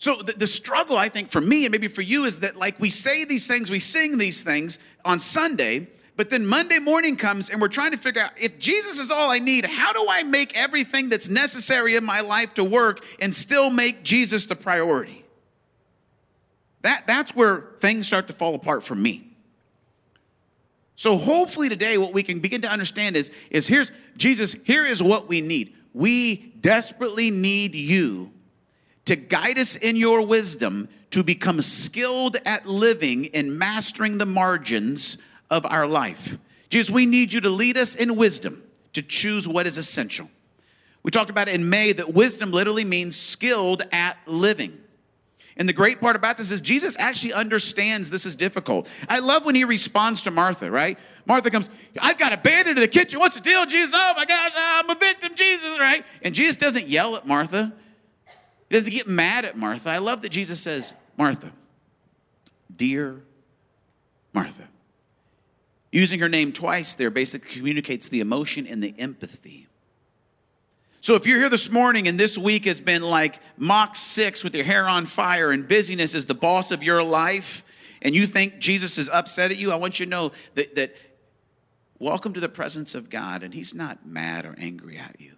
So 0.03 0.15
the, 0.15 0.33
the, 0.33 0.47
struggle, 0.47 0.97
I 0.97 1.07
think, 1.07 1.31
for 1.31 1.39
me 1.39 1.63
and 1.63 1.71
maybe 1.71 1.87
for 1.87 2.01
you 2.01 2.25
is 2.25 2.39
that 2.39 2.57
like 2.57 2.77
we 2.77 2.89
say 2.89 3.23
these 3.23 3.47
things, 3.47 3.71
we 3.71 3.79
sing 3.79 4.17
these 4.17 4.43
things 4.43 4.77
on 5.05 5.21
Sunday, 5.21 5.87
But 6.17 6.29
then 6.29 6.45
Monday 6.45 6.79
morning 6.79 7.15
comes 7.15 7.49
and 7.49 7.61
we're 7.61 7.69
trying 7.69 7.91
to 7.91 7.97
figure 7.97 8.21
out 8.21 8.31
if 8.35 8.59
Jesus 8.59 8.99
is 8.99 9.11
all 9.11 9.31
I 9.31 9.39
need, 9.39 9.63
how 9.63 9.93
do 9.93 10.05
I 10.09 10.23
make 10.23 10.57
everything 10.57 11.07
that's 11.07 11.29
necessary 11.29 11.95
in 11.95 12.03
my 12.03 12.19
life 12.19 12.53
to 12.55 12.65
work 12.65 13.05
and 13.21 13.33
still 13.33 13.69
make 13.69 14.03
Jesus 14.03 14.43
the 14.43 14.57
priority? 14.57 15.23
That, 16.81 17.07
that's 17.07 17.33
where 17.33 17.67
things 17.79 18.05
start 18.05 18.27
to 18.27 18.33
fall 18.33 18.55
apart 18.55 18.83
for 18.83 18.95
me. 18.95 19.29
So 20.95 21.17
hopefully 21.17 21.69
today 21.69 21.97
what 21.97 22.13
we 22.13 22.23
can 22.23 22.41
begin 22.41 22.61
to 22.63 22.69
understand 22.69 23.15
is, 23.15 23.31
is 23.49 23.67
here's 23.67 23.93
Jesus, 24.17 24.53
here 24.65 24.85
is 24.85 25.01
what 25.01 25.29
we 25.29 25.39
need. 25.39 25.73
We 25.93 26.51
desperately 26.59 27.31
need 27.31 27.73
you 27.73 28.32
to 29.05 29.15
guide 29.15 29.57
us 29.57 29.75
in 29.75 29.95
your 29.95 30.21
wisdom 30.25 30.87
to 31.11 31.23
become 31.23 31.61
skilled 31.61 32.37
at 32.45 32.65
living 32.65 33.29
and 33.33 33.57
mastering 33.57 34.17
the 34.17 34.25
margins 34.25 35.17
of 35.49 35.65
our 35.65 35.85
life. 35.85 36.37
Jesus, 36.69 36.89
we 36.91 37.05
need 37.05 37.33
you 37.33 37.41
to 37.41 37.49
lead 37.49 37.77
us 37.77 37.95
in 37.95 38.15
wisdom 38.15 38.63
to 38.93 39.01
choose 39.01 39.47
what 39.47 39.67
is 39.67 39.77
essential. 39.77 40.29
We 41.03 41.11
talked 41.11 41.29
about 41.29 41.49
it 41.49 41.55
in 41.55 41.69
May 41.69 41.91
that 41.91 42.13
wisdom 42.13 42.51
literally 42.51 42.85
means 42.85 43.15
skilled 43.15 43.83
at 43.91 44.17
living. 44.25 44.79
And 45.55 45.69
the 45.69 45.73
great 45.73 46.01
part 46.01 46.15
about 46.15 46.37
this 46.37 46.49
is 46.49 46.61
Jesus 46.61 46.97
actually 46.97 47.33
understands 47.33 48.09
this 48.09 48.25
is 48.25 48.35
difficult. 48.35 48.87
I 49.07 49.19
love 49.19 49.45
when 49.45 49.53
he 49.53 49.65
responds 49.65 50.23
to 50.23 50.31
Martha, 50.31 50.71
right? 50.71 50.97
Martha 51.27 51.51
comes, 51.51 51.69
I've 52.01 52.17
got 52.17 52.31
a 52.31 52.35
abandoned 52.35 52.79
in 52.79 52.81
the 52.81 52.87
kitchen. 52.87 53.19
What's 53.19 53.35
the 53.35 53.41
deal, 53.41 53.65
Jesus? 53.65 53.93
Oh 53.95 54.13
my 54.15 54.25
gosh, 54.25 54.53
I'm 54.55 54.89
a 54.89 54.95
victim, 54.95 55.35
Jesus, 55.35 55.77
right? 55.77 56.03
And 56.23 56.33
Jesus 56.33 56.55
doesn't 56.55 56.87
yell 56.87 57.15
at 57.15 57.27
Martha. 57.27 57.73
He 58.73 58.79
doesn't 58.79 58.93
get 58.93 59.07
mad 59.07 59.45
at 59.45 59.55
Martha. 59.55 59.91
I 59.91 59.99
love 59.99 60.23
that 60.23 60.29
Jesus 60.29 60.59
says, 60.59 60.95
Martha, 61.15 61.51
dear 62.75 63.21
Martha. 64.33 64.67
Using 65.91 66.19
her 66.21 66.27
name 66.27 66.51
twice 66.51 66.95
there 66.95 67.11
basically 67.11 67.51
communicates 67.51 68.07
the 68.07 68.19
emotion 68.19 68.65
and 68.65 68.81
the 68.81 68.95
empathy. 68.97 69.67
So 71.01 71.13
if 71.13 71.27
you're 71.27 71.37
here 71.37 71.49
this 71.49 71.69
morning 71.69 72.07
and 72.07 72.19
this 72.19 72.35
week 72.35 72.65
has 72.65 72.81
been 72.81 73.03
like 73.03 73.39
Mach 73.57 73.95
6 73.95 74.43
with 74.43 74.55
your 74.55 74.65
hair 74.65 74.89
on 74.89 75.05
fire 75.05 75.51
and 75.51 75.67
busyness 75.67 76.15
is 76.15 76.25
the 76.25 76.33
boss 76.33 76.71
of 76.71 76.81
your 76.81 77.03
life, 77.03 77.63
and 78.01 78.15
you 78.15 78.25
think 78.25 78.57
Jesus 78.57 78.97
is 78.97 79.07
upset 79.07 79.51
at 79.51 79.57
you, 79.57 79.71
I 79.71 79.75
want 79.75 79.99
you 79.99 80.07
to 80.07 80.09
know 80.09 80.31
that, 80.55 80.73
that 80.73 80.95
welcome 81.99 82.33
to 82.33 82.39
the 82.39 82.49
presence 82.49 82.95
of 82.95 83.11
God, 83.11 83.43
and 83.43 83.53
He's 83.53 83.75
not 83.75 84.07
mad 84.07 84.47
or 84.47 84.55
angry 84.57 84.97
at 84.97 85.17
you. 85.21 85.32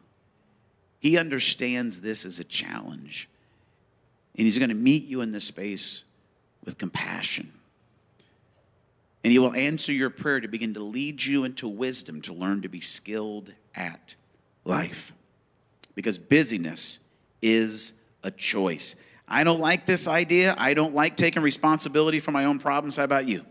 He 1.05 1.19
understands 1.19 2.01
this 2.01 2.25
as 2.25 2.39
a 2.39 2.43
challenge, 2.43 3.29
and 4.35 4.45
He's 4.45 4.57
going 4.57 4.69
to 4.69 4.75
meet 4.75 5.05
you 5.05 5.21
in 5.21 5.33
this 5.33 5.43
space 5.43 6.03
with 6.63 6.79
compassion. 6.79 7.51
And 9.23 9.31
he 9.31 9.37
will 9.37 9.53
answer 9.53 9.93
your 9.93 10.09
prayer 10.09 10.39
to 10.39 10.47
begin 10.47 10.73
to 10.73 10.79
lead 10.79 11.23
you 11.23 11.43
into 11.43 11.67
wisdom 11.67 12.23
to 12.23 12.33
learn 12.33 12.63
to 12.63 12.69
be 12.69 12.81
skilled 12.81 13.53
at 13.75 14.15
life. 14.63 15.13
Because 15.93 16.17
busyness 16.17 16.97
is 17.39 17.93
a 18.23 18.31
choice. 18.31 18.95
I 19.27 19.43
don't 19.43 19.59
like 19.59 19.85
this 19.85 20.07
idea. 20.07 20.55
I 20.57 20.73
don't 20.73 20.95
like 20.95 21.17
taking 21.17 21.43
responsibility 21.43 22.19
for 22.19 22.31
my 22.31 22.45
own 22.45 22.57
problems. 22.57 22.97
How 22.97 23.03
about 23.03 23.27
you? 23.27 23.45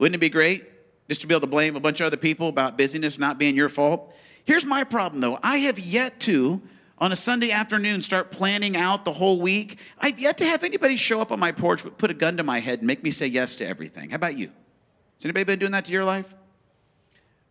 Wouldn't 0.00 0.16
it 0.16 0.18
be 0.18 0.28
great 0.28 0.68
just 1.08 1.20
to 1.20 1.28
be 1.28 1.34
able 1.34 1.42
to 1.42 1.46
blame 1.46 1.76
a 1.76 1.80
bunch 1.80 2.00
of 2.00 2.06
other 2.06 2.16
people 2.16 2.48
about 2.48 2.76
busyness 2.76 3.20
not 3.20 3.38
being 3.38 3.54
your 3.54 3.68
fault? 3.68 4.12
Here's 4.50 4.64
my 4.64 4.82
problem 4.82 5.20
though 5.20 5.38
I 5.44 5.58
have 5.58 5.78
yet 5.78 6.18
to, 6.22 6.60
on 6.98 7.12
a 7.12 7.16
Sunday 7.16 7.52
afternoon, 7.52 8.02
start 8.02 8.32
planning 8.32 8.76
out 8.76 9.04
the 9.04 9.12
whole 9.12 9.40
week. 9.40 9.78
I've 9.96 10.18
yet 10.18 10.38
to 10.38 10.44
have 10.44 10.64
anybody 10.64 10.96
show 10.96 11.20
up 11.20 11.30
on 11.30 11.38
my 11.38 11.52
porch, 11.52 11.84
put 11.98 12.10
a 12.10 12.14
gun 12.14 12.36
to 12.38 12.42
my 12.42 12.58
head, 12.58 12.80
and 12.80 12.86
make 12.88 13.04
me 13.04 13.12
say 13.12 13.28
yes 13.28 13.54
to 13.56 13.64
everything. 13.64 14.10
How 14.10 14.16
about 14.16 14.36
you? 14.36 14.48
Has 14.48 15.24
anybody 15.24 15.44
been 15.44 15.60
doing 15.60 15.70
that 15.70 15.84
to 15.84 15.92
your 15.92 16.04
life? 16.04 16.34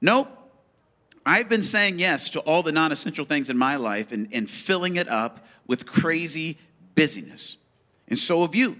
Nope. 0.02 0.28
I've 1.26 1.48
been 1.48 1.64
saying 1.64 2.00
yes 2.00 2.30
to 2.32 2.42
all 2.42 2.64
the 2.64 2.74
non 2.74 2.92
essential 2.92 3.24
things 3.24 3.50
in 3.50 3.58
my 3.58 3.78
life 3.78 4.12
and, 4.12 4.28
and 4.34 4.50
filling 4.50 4.98
it 4.98 5.08
up 5.08 5.46
with 5.68 5.86
crazy 5.86 6.58
busyness. 6.96 7.56
And 8.10 8.20
so 8.20 8.42
have 8.42 8.56
you. 8.56 8.78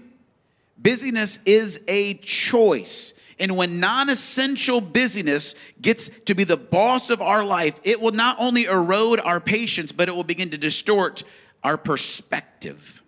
Busyness 0.76 1.38
is 1.46 1.80
a 1.88 2.14
choice. 2.18 3.14
And 3.40 3.56
when 3.56 3.80
non 3.80 4.10
essential 4.10 4.80
busyness 4.82 5.54
gets 5.80 6.10
to 6.26 6.34
be 6.34 6.44
the 6.44 6.58
boss 6.58 7.08
of 7.08 7.22
our 7.22 7.42
life, 7.42 7.80
it 7.82 8.00
will 8.00 8.12
not 8.12 8.36
only 8.38 8.66
erode 8.66 9.18
our 9.20 9.40
patience, 9.40 9.90
but 9.90 10.08
it 10.08 10.14
will 10.14 10.24
begin 10.24 10.50
to 10.50 10.58
distort 10.58 11.24
our 11.64 11.78
perspective. 11.78 13.02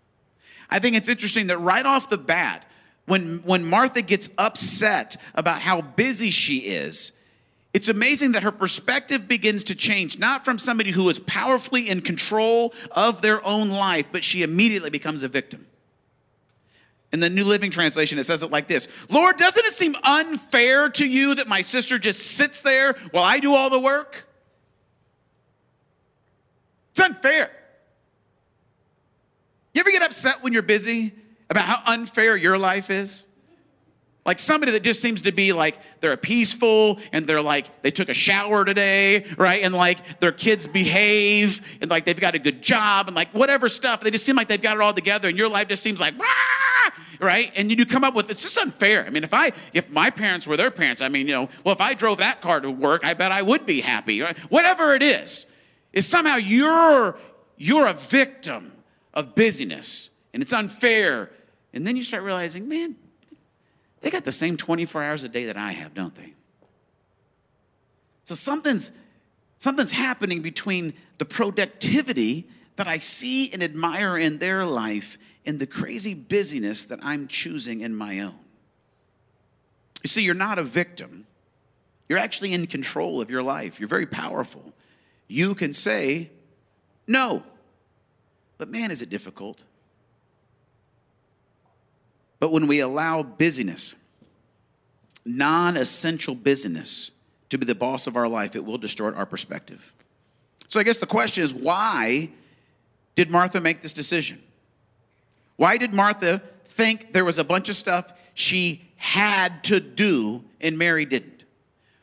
I 0.70 0.78
think 0.78 0.96
it's 0.96 1.10
interesting 1.10 1.48
that 1.48 1.58
right 1.58 1.84
off 1.84 2.08
the 2.08 2.16
bat, 2.16 2.64
when, 3.04 3.42
when 3.44 3.64
Martha 3.64 4.00
gets 4.00 4.30
upset 4.38 5.18
about 5.34 5.60
how 5.60 5.82
busy 5.82 6.30
she 6.30 6.58
is, 6.58 7.12
it's 7.74 7.88
amazing 7.88 8.32
that 8.32 8.42
her 8.42 8.52
perspective 8.52 9.28
begins 9.28 9.64
to 9.64 9.74
change, 9.74 10.18
not 10.18 10.44
from 10.44 10.58
somebody 10.58 10.92
who 10.92 11.08
is 11.08 11.18
powerfully 11.18 11.88
in 11.88 12.00
control 12.00 12.72
of 12.90 13.22
their 13.22 13.44
own 13.46 13.68
life, 13.68 14.08
but 14.12 14.24
she 14.24 14.42
immediately 14.42 14.90
becomes 14.90 15.22
a 15.22 15.28
victim. 15.28 15.66
In 17.12 17.21
the 17.21 17.28
New 17.28 17.45
Living 17.45 17.71
Translation, 17.71 18.19
it 18.19 18.25
says 18.25 18.42
it 18.42 18.50
like 18.50 18.69
this 18.69 18.88
Lord, 19.09 19.37
doesn't 19.37 19.64
it 19.64 19.73
seem 19.73 19.95
unfair 20.02 20.88
to 20.90 21.07
you 21.07 21.35
that 21.35 21.47
my 21.47 21.61
sister 21.61 21.99
just 21.99 22.21
sits 22.21 22.62
there 22.62 22.95
while 23.11 23.25
I 23.25 23.38
do 23.38 23.54
all 23.54 23.71
the 23.71 23.81
work? 23.81 24.26
It's 26.92 27.00
unfair. 27.00 27.50
You 29.75 29.81
ever 29.81 29.90
get 29.90 30.02
upset 30.02 30.42
when 30.42 30.52
you're 30.52 30.62
busy 30.62 31.12
about 31.49 31.64
how 31.64 31.83
unfair 31.87 32.37
your 32.37 32.59
life 32.59 32.90
is? 32.90 33.25
Like 34.25 34.38
somebody 34.38 34.71
that 34.73 34.85
just 34.85 35.02
seems 35.02 35.23
to 35.23 35.33
be 35.33 35.52
like 35.52 35.78
they're 36.00 36.16
peaceful 36.16 37.00
and 37.12 37.26
they're 37.26 37.42
like 37.42 37.83
they 37.83 37.90
took 37.90 38.09
a 38.09 38.14
shower 38.14 38.64
today, 38.64 39.25
right? 39.37 39.64
And 39.64 39.75
like 39.75 40.21
their 40.21 40.31
kids 40.31 40.66
behave 40.66 41.61
and 41.81 41.90
like 41.90 42.04
they've 42.04 42.19
got 42.19 42.37
a 42.37 42.38
good 42.38 42.62
job 42.62 43.09
and 43.09 43.16
like 43.16 43.31
whatever 43.33 43.69
stuff. 43.69 44.00
They 44.00 44.12
just 44.12 44.25
seem 44.25 44.37
like 44.37 44.47
they've 44.47 44.62
got 44.62 44.76
it 44.76 44.81
all 44.81 44.95
together 44.95 45.28
and 45.28 45.37
your 45.37 45.49
life 45.49 45.69
just 45.69 45.83
seems 45.83 45.99
like 45.99 46.14
right? 47.23 47.52
And 47.55 47.71
you 47.71 47.87
come 47.87 48.05
up 48.05 48.14
with 48.14 48.31
it's 48.31 48.43
just 48.43 48.59
unfair. 48.59 49.07
I 49.07 49.11
mean, 49.11 49.25
if 49.25 49.33
I 49.33 49.52
if 49.73 49.88
my 49.91 50.11
parents 50.11 50.47
were 50.47 50.57
their 50.57 50.71
parents, 50.71 51.00
I 51.00 51.09
mean, 51.09 51.26
you 51.26 51.35
know, 51.35 51.49
well, 51.64 51.75
if 51.75 51.81
I 51.81 51.95
drove 51.95 52.19
that 52.19 52.41
car 52.41 52.61
to 52.61 52.71
work, 52.71 53.05
I 53.05 53.14
bet 53.14 53.33
I 53.33 53.43
would 53.43 53.64
be 53.64 53.81
happy. 53.81 54.21
Right? 54.21 54.37
Whatever 54.50 54.95
it 54.95 55.02
is, 55.02 55.47
is 55.93 56.07
somehow 56.07 56.37
you're 56.37 57.17
you're 57.57 57.87
a 57.87 57.95
victim 57.95 58.73
of 59.14 59.35
busyness 59.35 60.11
and 60.35 60.43
it's 60.43 60.52
unfair. 60.52 61.31
And 61.73 61.87
then 61.87 61.97
you 61.97 62.02
start 62.02 62.23
realizing, 62.23 62.69
man, 62.69 62.97
they 64.00 64.11
got 64.11 64.25
the 64.25 64.33
same 64.33 64.57
24 64.57 65.02
hours 65.02 65.25
a 65.25 65.29
day 65.29 65.45
that 65.47 65.57
I 65.57 65.73
have, 65.73 65.95
don't 65.95 66.14
they? 66.14 66.35
So 68.25 68.35
something's 68.35 68.93
something's 69.59 69.93
happening 69.93 70.43
between 70.43 70.95
the 71.19 71.25
productivity 71.25 72.49
that 72.76 72.88
I 72.88 72.99
see 72.99 73.52
and 73.52 73.62
admire 73.62 74.19
in 74.19 74.38
their 74.38 74.67
life 74.67 75.19
and 75.44 75.58
the 75.58 75.66
crazy 75.66 76.14
busyness 76.14 76.84
that 76.87 77.00
I'm 77.02 77.26
choosing 77.26 77.80
in 77.80 77.94
my 77.94 78.20
own. 78.20 78.38
You 80.02 80.08
see, 80.08 80.22
you're 80.22 80.34
not 80.34 80.58
a 80.58 80.62
victim. 80.62 81.26
You're 82.08 82.18
actually 82.18 82.52
in 82.52 82.66
control 82.66 83.20
of 83.20 83.30
your 83.30 83.42
life. 83.42 83.80
You're 83.80 83.88
very 83.88 84.06
powerful. 84.06 84.72
You 85.28 85.54
can 85.54 85.72
say 85.72 86.30
no. 87.06 87.42
But 88.58 88.68
man, 88.68 88.90
is 88.90 89.02
it 89.02 89.11
difficult. 89.11 89.64
But 92.38 92.52
when 92.52 92.66
we 92.66 92.80
allow 92.80 93.22
busyness, 93.22 93.94
non 95.25 95.76
essential 95.76 96.34
business, 96.34 97.12
to 97.52 97.58
be 97.58 97.66
the 97.66 97.75
boss 97.75 98.06
of 98.06 98.16
our 98.16 98.28
life, 98.28 98.56
it 98.56 98.64
will 98.64 98.78
distort 98.78 99.14
our 99.14 99.26
perspective. 99.26 99.92
So 100.68 100.80
I 100.80 100.84
guess 100.84 100.99
the 100.99 101.06
question 101.06 101.44
is 101.44 101.52
why 101.52 102.30
did 103.14 103.30
Martha 103.30 103.61
make 103.61 103.82
this 103.82 103.92
decision? 103.92 104.42
Why 105.56 105.76
did 105.76 105.94
Martha 105.94 106.42
think 106.66 107.12
there 107.12 107.25
was 107.25 107.38
a 107.38 107.44
bunch 107.44 107.68
of 107.68 107.76
stuff 107.76 108.12
she 108.35 108.88
had 108.97 109.64
to 109.64 109.80
do 109.80 110.44
and 110.61 110.78
Mary 110.78 111.04
didn't? 111.04 111.42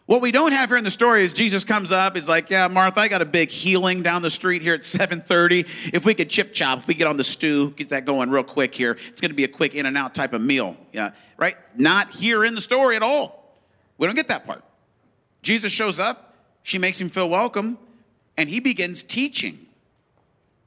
What 0.10 0.24
we 0.24 0.32
don't 0.32 0.54
have 0.54 0.70
here 0.70 0.78
in 0.80 0.84
the 0.84 0.90
story 0.90 1.24
is 1.24 1.34
Jesus 1.34 1.64
comes 1.64 1.92
up, 1.92 2.16
he's 2.16 2.28
like, 2.28 2.50
Yeah, 2.50 2.68
Martha, 2.68 3.00
I 3.00 3.08
got 3.08 3.22
a 3.22 3.26
big 3.26 3.50
healing 3.50 4.02
down 4.02 4.24
the 4.24 4.32
street 4.32 4.64
here 4.64 4.74
at 4.74 4.82
7:30. 4.82 5.94
If 5.94 6.04
we 6.04 6.16
could 6.16 6.32
chip 6.32 6.52
chop, 6.52 6.80
if 6.80 6.88
we 6.88 6.96
get 6.96 7.06
on 7.06 7.18
the 7.18 7.24
stew, 7.24 7.70
get 7.72 7.90
that 7.90 8.06
going 8.06 8.32
real 8.32 8.44
quick 8.44 8.74
here, 8.74 8.98
it's 9.08 9.22
gonna 9.22 9.36
be 9.36 9.44
a 9.44 9.48
quick 9.48 9.76
in 9.76 9.86
and 9.86 9.96
out 9.96 10.16
type 10.16 10.34
of 10.34 10.42
meal. 10.42 10.78
Yeah, 10.92 11.12
right? 11.38 11.56
Not 11.78 12.10
here 12.10 12.44
in 12.44 12.56
the 12.56 12.62
story 12.62 12.96
at 12.96 13.04
all. 13.04 13.56
We 14.00 14.08
don't 14.08 14.16
get 14.16 14.30
that 14.30 14.48
part. 14.48 14.64
Jesus 15.44 15.72
shows 15.72 16.00
up, 16.00 16.34
she 16.64 16.80
makes 16.80 17.00
him 17.00 17.10
feel 17.10 17.30
welcome, 17.30 17.78
and 18.36 18.50
he 18.50 18.60
begins 18.60 19.04
teaching. 19.04 19.68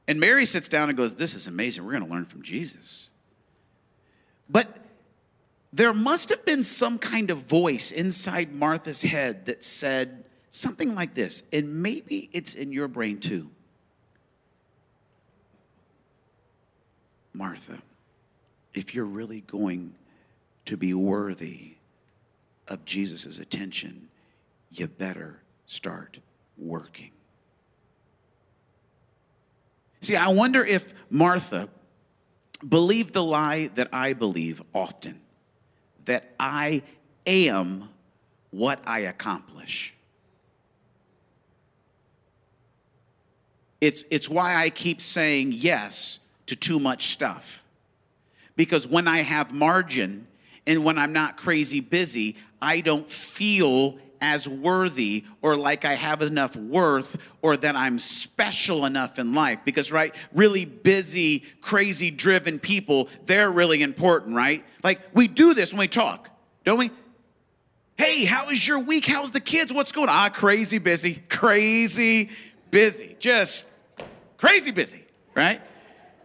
And 0.09 0.19
Mary 0.19 0.47
sits 0.47 0.69
down 0.69 0.89
and 0.89 0.97
goes, 0.97 1.15
This 1.15 1.35
is 1.35 1.47
amazing. 1.47 1.85
We're 1.85 1.93
gonna 1.93 2.09
learn 2.09 2.25
from 2.25 2.43
Jesus. 2.43 3.09
But 4.49 4.69
there 5.73 5.95
must 5.95 6.29
have 6.29 6.45
been 6.45 6.63
some 6.63 6.99
kind 6.99 7.31
of 7.31 7.39
voice 7.39 7.93
inside 7.93 8.55
Martha's 8.55 9.03
head 9.03 9.47
that 9.47 9.65
said 9.65 10.25
something 10.51 10.95
like 10.95 11.15
this, 11.15 11.43
and 11.53 11.83
maybe 11.83 12.29
it's 12.33 12.55
in 12.55 12.73
your 12.73 12.89
brain 12.89 13.19
too. 13.19 13.49
Martha, 17.33 17.79
if 18.75 18.95
you're 18.95 19.07
really 19.07 19.41
going 19.41 19.95
to 20.67 20.77
be 20.77 20.93
worthy 20.93 21.77
of 22.69 22.85
Jesus' 22.85 23.39
attention, 23.39 24.09
you 24.71 24.87
better 24.87 25.41
start 25.67 26.19
working. 26.59 27.11
See, 30.03 30.17
I 30.17 30.29
wonder 30.29 30.65
if 30.65 30.93
Martha 31.11 31.69
believed 32.69 33.15
the 33.15 33.23
lie 33.23 33.71
that 33.77 33.89
I 33.93 34.13
believe 34.13 34.63
often 34.75 35.21
that 36.05 36.35
I 36.39 36.83
am 37.27 37.89
what 38.51 38.81
I 38.85 39.01
accomplish. 39.01 39.95
It's, 43.81 44.05
it's 44.11 44.29
why 44.29 44.57
I 44.57 44.71
keep 44.71 45.01
saying 45.01 45.53
yes 45.53 46.21
to 46.47 46.57
too 46.57 46.79
much 46.79 47.09
stuff. 47.09 47.63
Because 48.57 48.87
when 48.87 49.09
I 49.09 49.19
have 49.19 49.53
margin 49.53 50.27
and 50.67 50.85
when 50.85 50.99
I'm 50.99 51.13
not 51.13 51.37
crazy 51.37 51.81
busy, 51.81 52.37
I 52.61 52.81
don't 52.81 53.11
feel 53.11 53.99
as 54.23 54.49
worthy 54.49 55.25
or 55.43 55.57
like 55.57 55.85
I 55.85 55.95
have 55.95 56.23
enough 56.23 56.57
worth 56.57 57.19
or 57.43 57.57
that 57.59 57.76
I'm 57.76 57.99
special 57.99 58.87
enough 58.87 59.19
in 59.19 59.35
life. 59.35 59.59
Because, 59.64 59.93
right, 59.93 60.14
really 60.33 60.64
busy, 60.64 61.41
crazy 61.61 62.11
driven 62.11 62.59
people, 62.59 63.09
they're 63.26 63.50
really 63.50 63.83
important, 63.83 64.37
right? 64.37 64.64
Like 64.83 65.00
we 65.12 65.29
do 65.29 65.52
this 65.52 65.73
when 65.73 65.81
we 65.81 65.88
talk, 65.88 66.31
don't 66.64 66.79
we? 66.79 66.91
Hey, 67.99 68.25
how 68.25 68.47
was 68.47 68.67
your 68.67 68.79
week? 68.79 69.07
How's 69.07 69.33
the 69.33 69.41
kids? 69.41 69.73
What's 69.73 69.93
going 69.93 70.09
on? 70.09 70.14
Ah, 70.17 70.29
crazy 70.31 70.79
busy, 70.79 71.23
crazy 71.29 72.31
busy, 72.71 73.17
just 73.19 73.67
crazy 74.38 74.71
busy, 74.71 75.05
right? 75.35 75.61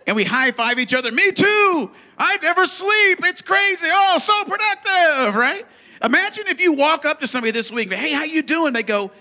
And 0.05 0.15
we 0.15 0.23
high 0.23 0.51
five 0.51 0.79
each 0.79 0.93
other. 0.93 1.11
Me 1.11 1.31
too. 1.31 1.91
I 2.17 2.37
never 2.41 2.65
sleep. 2.65 3.19
It's 3.23 3.41
crazy. 3.41 3.87
Oh, 3.91 4.17
so 4.19 4.45
productive, 4.45 5.35
right? 5.35 5.65
Imagine 6.03 6.47
if 6.47 6.59
you 6.59 6.73
walk 6.73 7.05
up 7.05 7.19
to 7.21 7.27
somebody 7.27 7.51
this 7.51 7.71
week, 7.71 7.91
and 7.91 7.99
hey, 7.99 8.13
how 8.13 8.23
you 8.23 8.41
doing? 8.41 8.73
They 8.73 8.83
go, 8.83 9.11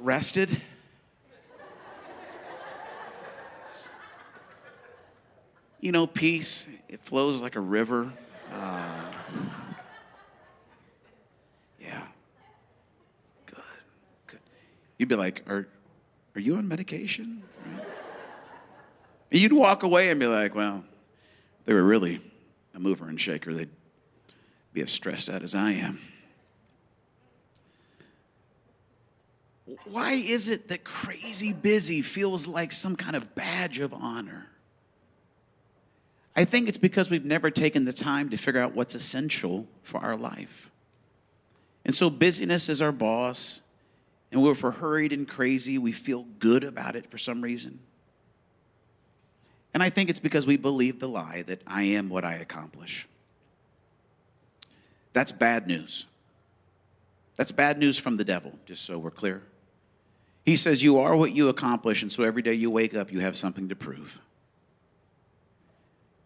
rested. 0.00 0.62
You 5.80 5.90
know, 5.90 6.06
peace, 6.06 6.68
it 6.88 7.00
flows 7.02 7.42
like 7.42 7.56
a 7.56 7.60
river. 7.60 8.12
Uh, 8.52 9.12
yeah. 11.80 12.06
Good. 13.46 13.58
Good. 14.28 14.40
You'd 14.98 15.08
be 15.08 15.16
like, 15.16 15.42
are, 15.48 15.66
are 16.36 16.40
you 16.40 16.54
on 16.56 16.68
medication? 16.68 17.42
You'd 19.30 19.52
walk 19.52 19.82
away 19.82 20.10
and 20.10 20.20
be 20.20 20.26
like, 20.26 20.54
well, 20.54 20.84
they 21.64 21.74
were 21.74 21.82
really 21.82 22.20
a 22.74 22.78
mover 22.78 23.08
and 23.08 23.20
shaker. 23.20 23.52
They'd 23.52 23.70
be 24.72 24.82
as 24.82 24.90
stressed 24.90 25.28
out 25.28 25.42
as 25.42 25.54
I 25.54 25.72
am. 25.72 26.00
Why 29.84 30.12
is 30.12 30.48
it 30.48 30.68
that 30.68 30.84
crazy 30.84 31.52
busy 31.52 32.02
feels 32.02 32.46
like 32.46 32.72
some 32.72 32.96
kind 32.96 33.16
of 33.16 33.34
badge 33.34 33.80
of 33.80 33.92
honor? 33.92 34.48
I 36.34 36.44
think 36.44 36.68
it's 36.68 36.78
because 36.78 37.10
we've 37.10 37.24
never 37.24 37.50
taken 37.50 37.84
the 37.84 37.92
time 37.92 38.30
to 38.30 38.36
figure 38.36 38.60
out 38.60 38.74
what's 38.74 38.94
essential 38.94 39.66
for 39.82 40.00
our 40.00 40.16
life. 40.16 40.70
And 41.84 41.94
so 41.94 42.08
busyness 42.08 42.68
is 42.68 42.80
our 42.80 42.92
boss, 42.92 43.60
and 44.30 44.40
if 44.40 44.44
we're 44.44 44.54
for 44.54 44.70
hurried 44.70 45.12
and 45.12 45.28
crazy, 45.28 45.78
we 45.78 45.92
feel 45.92 46.26
good 46.38 46.64
about 46.64 46.96
it 46.96 47.10
for 47.10 47.18
some 47.18 47.42
reason. 47.42 47.80
And 49.74 49.82
I 49.82 49.90
think 49.90 50.10
it's 50.10 50.18
because 50.18 50.46
we 50.46 50.56
believe 50.56 51.00
the 51.00 51.08
lie 51.08 51.42
that 51.46 51.62
I 51.66 51.82
am 51.82 52.08
what 52.08 52.24
I 52.24 52.34
accomplish. 52.34 53.08
That's 55.12 55.32
bad 55.32 55.66
news. 55.66 56.06
That's 57.36 57.52
bad 57.52 57.78
news 57.78 57.98
from 57.98 58.16
the 58.16 58.24
devil, 58.24 58.52
just 58.66 58.84
so 58.84 58.98
we're 58.98 59.10
clear. 59.10 59.42
He 60.44 60.56
says, 60.56 60.82
You 60.82 60.98
are 60.98 61.16
what 61.16 61.32
you 61.32 61.48
accomplish, 61.48 62.02
and 62.02 62.10
so 62.10 62.22
every 62.22 62.42
day 62.42 62.54
you 62.54 62.70
wake 62.70 62.94
up, 62.94 63.12
you 63.12 63.20
have 63.20 63.36
something 63.36 63.68
to 63.68 63.76
prove. 63.76 64.18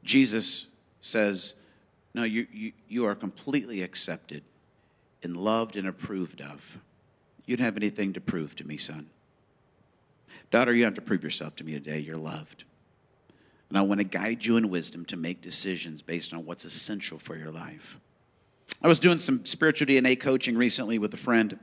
Jesus 0.02 0.66
says, 1.00 1.55
No, 2.14 2.25
you, 2.25 2.46
you, 2.53 2.72
you 2.88 3.05
are 3.07 3.14
completely 3.14 3.83
accepted 3.83 4.42
and 5.22 5.37
loved 5.37 5.77
and 5.77 5.87
approved 5.87 6.40
of. 6.40 6.79
You 7.44 7.57
don't 7.57 7.64
have 7.64 7.77
anything 7.77 8.12
to 8.14 8.20
prove 8.20 8.55
to 8.57 8.66
me, 8.66 8.77
son. 8.77 9.09
Daughter, 10.51 10.72
you 10.72 10.85
have 10.85 10.94
to 10.94 11.01
prove 11.01 11.25
yourself 11.25 11.57
to 11.57 11.64
me 11.64 11.72
today. 11.72 11.99
You're 11.99 12.16
loved. 12.16 12.64
And 13.68 13.77
I 13.77 13.83
want 13.83 14.01
to 14.01 14.05
guide 14.05 14.44
you 14.44 14.57
in 14.57 14.70
wisdom 14.70 15.05
to 15.07 15.16
make 15.16 15.42
decisions 15.42 16.03
based 16.03 16.33
on 16.33 16.46
what's 16.46 16.64
essential 16.64 17.18
for 17.18 17.37
your 17.37 17.51
life. 17.51 17.99
I 18.83 18.88
was 18.88 19.00
doing 19.00 19.18
some 19.18 19.44
spiritual 19.44 19.87
DNA 19.87 20.18
coaching 20.18 20.57
recently 20.57 20.98
with 20.98 21.12
a 21.14 21.16
friend, 21.16 21.59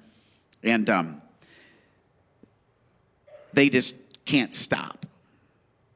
and 0.63 0.89
um, 0.89 1.21
they 3.53 3.69
just 3.69 3.95
can't 4.25 4.53
stop. 4.53 5.05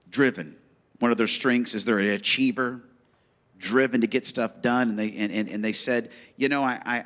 Driven. 0.09 0.55
One 0.99 1.11
of 1.11 1.17
their 1.17 1.27
strengths 1.27 1.75
is 1.75 1.85
they're 1.85 1.99
an 1.99 2.09
achiever, 2.09 2.81
driven 3.59 4.01
to 4.01 4.07
get 4.07 4.25
stuff 4.25 4.61
done. 4.61 4.89
And 4.89 4.99
they, 4.99 5.11
and, 5.15 5.31
and, 5.31 5.49
and 5.49 5.63
they 5.63 5.73
said, 5.73 6.09
You 6.37 6.49
know, 6.49 6.63
I, 6.63 6.81
I, 6.85 7.05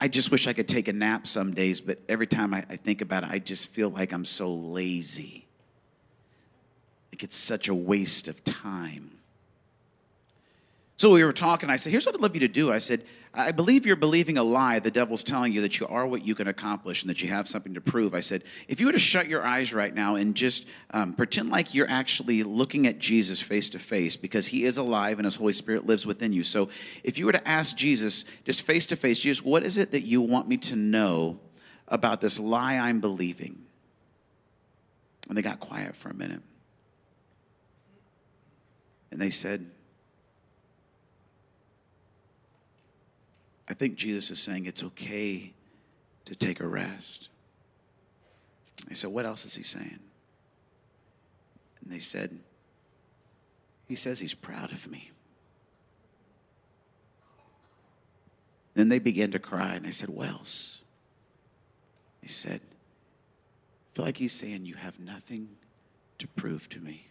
I 0.00 0.08
just 0.08 0.30
wish 0.30 0.46
I 0.46 0.52
could 0.52 0.68
take 0.68 0.88
a 0.88 0.92
nap 0.92 1.26
some 1.26 1.54
days, 1.54 1.80
but 1.80 1.98
every 2.08 2.26
time 2.26 2.52
I, 2.52 2.64
I 2.68 2.76
think 2.76 3.00
about 3.00 3.24
it, 3.24 3.30
I 3.30 3.38
just 3.38 3.68
feel 3.68 3.90
like 3.90 4.12
I'm 4.12 4.24
so 4.24 4.52
lazy. 4.52 5.46
Like 7.12 7.22
it's 7.22 7.36
such 7.36 7.68
a 7.68 7.74
waste 7.74 8.28
of 8.28 8.42
time. 8.44 9.13
So 10.96 11.10
we 11.10 11.24
were 11.24 11.32
talking. 11.32 11.70
I 11.70 11.76
said, 11.76 11.90
Here's 11.90 12.06
what 12.06 12.14
I'd 12.14 12.20
love 12.20 12.34
you 12.34 12.40
to 12.40 12.48
do. 12.48 12.72
I 12.72 12.78
said, 12.78 13.04
I 13.36 13.50
believe 13.50 13.84
you're 13.84 13.96
believing 13.96 14.38
a 14.38 14.44
lie. 14.44 14.78
The 14.78 14.92
devil's 14.92 15.24
telling 15.24 15.52
you 15.52 15.60
that 15.62 15.80
you 15.80 15.88
are 15.88 16.06
what 16.06 16.24
you 16.24 16.36
can 16.36 16.46
accomplish 16.46 17.02
and 17.02 17.10
that 17.10 17.20
you 17.20 17.30
have 17.30 17.48
something 17.48 17.74
to 17.74 17.80
prove. 17.80 18.14
I 18.14 18.20
said, 18.20 18.44
If 18.68 18.78
you 18.78 18.86
were 18.86 18.92
to 18.92 18.98
shut 18.98 19.26
your 19.26 19.44
eyes 19.44 19.74
right 19.74 19.92
now 19.92 20.14
and 20.14 20.36
just 20.36 20.66
um, 20.92 21.14
pretend 21.14 21.50
like 21.50 21.74
you're 21.74 21.90
actually 21.90 22.44
looking 22.44 22.86
at 22.86 23.00
Jesus 23.00 23.40
face 23.40 23.70
to 23.70 23.80
face 23.80 24.16
because 24.16 24.46
he 24.46 24.64
is 24.64 24.78
alive 24.78 25.18
and 25.18 25.24
his 25.24 25.34
Holy 25.34 25.52
Spirit 25.52 25.84
lives 25.84 26.06
within 26.06 26.32
you. 26.32 26.44
So 26.44 26.68
if 27.02 27.18
you 27.18 27.26
were 27.26 27.32
to 27.32 27.48
ask 27.48 27.74
Jesus, 27.74 28.24
just 28.44 28.62
face 28.62 28.86
to 28.86 28.96
face, 28.96 29.18
Jesus, 29.18 29.44
what 29.44 29.64
is 29.64 29.78
it 29.78 29.90
that 29.90 30.02
you 30.02 30.22
want 30.22 30.46
me 30.46 30.56
to 30.58 30.76
know 30.76 31.40
about 31.88 32.20
this 32.20 32.38
lie 32.38 32.76
I'm 32.76 33.00
believing? 33.00 33.64
And 35.28 35.36
they 35.36 35.42
got 35.42 35.58
quiet 35.58 35.96
for 35.96 36.08
a 36.08 36.14
minute. 36.14 36.42
And 39.10 39.20
they 39.20 39.30
said, 39.30 39.70
I 43.68 43.74
think 43.74 43.96
Jesus 43.96 44.30
is 44.30 44.40
saying 44.40 44.66
it's 44.66 44.82
okay 44.82 45.54
to 46.26 46.34
take 46.34 46.60
a 46.60 46.66
rest. 46.66 47.28
I 48.90 48.94
said, 48.94 49.10
What 49.10 49.26
else 49.26 49.44
is 49.44 49.54
he 49.54 49.62
saying? 49.62 50.00
And 51.80 51.92
they 51.92 52.00
said, 52.00 52.38
He 53.86 53.94
says 53.94 54.20
he's 54.20 54.34
proud 54.34 54.72
of 54.72 54.90
me. 54.90 55.10
Then 58.74 58.88
they 58.88 58.98
began 58.98 59.30
to 59.30 59.38
cry, 59.38 59.74
and 59.74 59.86
I 59.86 59.90
said, 59.90 60.10
What 60.10 60.28
else? 60.28 60.82
He 62.20 62.28
said, 62.28 62.60
I 62.62 63.96
feel 63.96 64.04
like 64.04 64.16
he's 64.18 64.32
saying, 64.32 64.66
You 64.66 64.74
have 64.74 64.98
nothing 64.98 65.56
to 66.18 66.26
prove 66.26 66.68
to 66.70 66.80
me. 66.80 67.08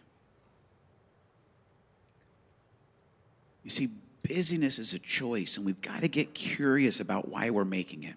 You 3.62 3.70
see, 3.70 3.88
busyness 4.24 4.80
is 4.80 4.94
a 4.94 4.98
choice, 4.98 5.56
and 5.56 5.64
we've 5.64 5.80
got 5.80 6.00
to 6.00 6.08
get 6.08 6.34
curious 6.34 6.98
about 6.98 7.28
why 7.28 7.50
we're 7.50 7.64
making 7.64 8.02
it. 8.02 8.16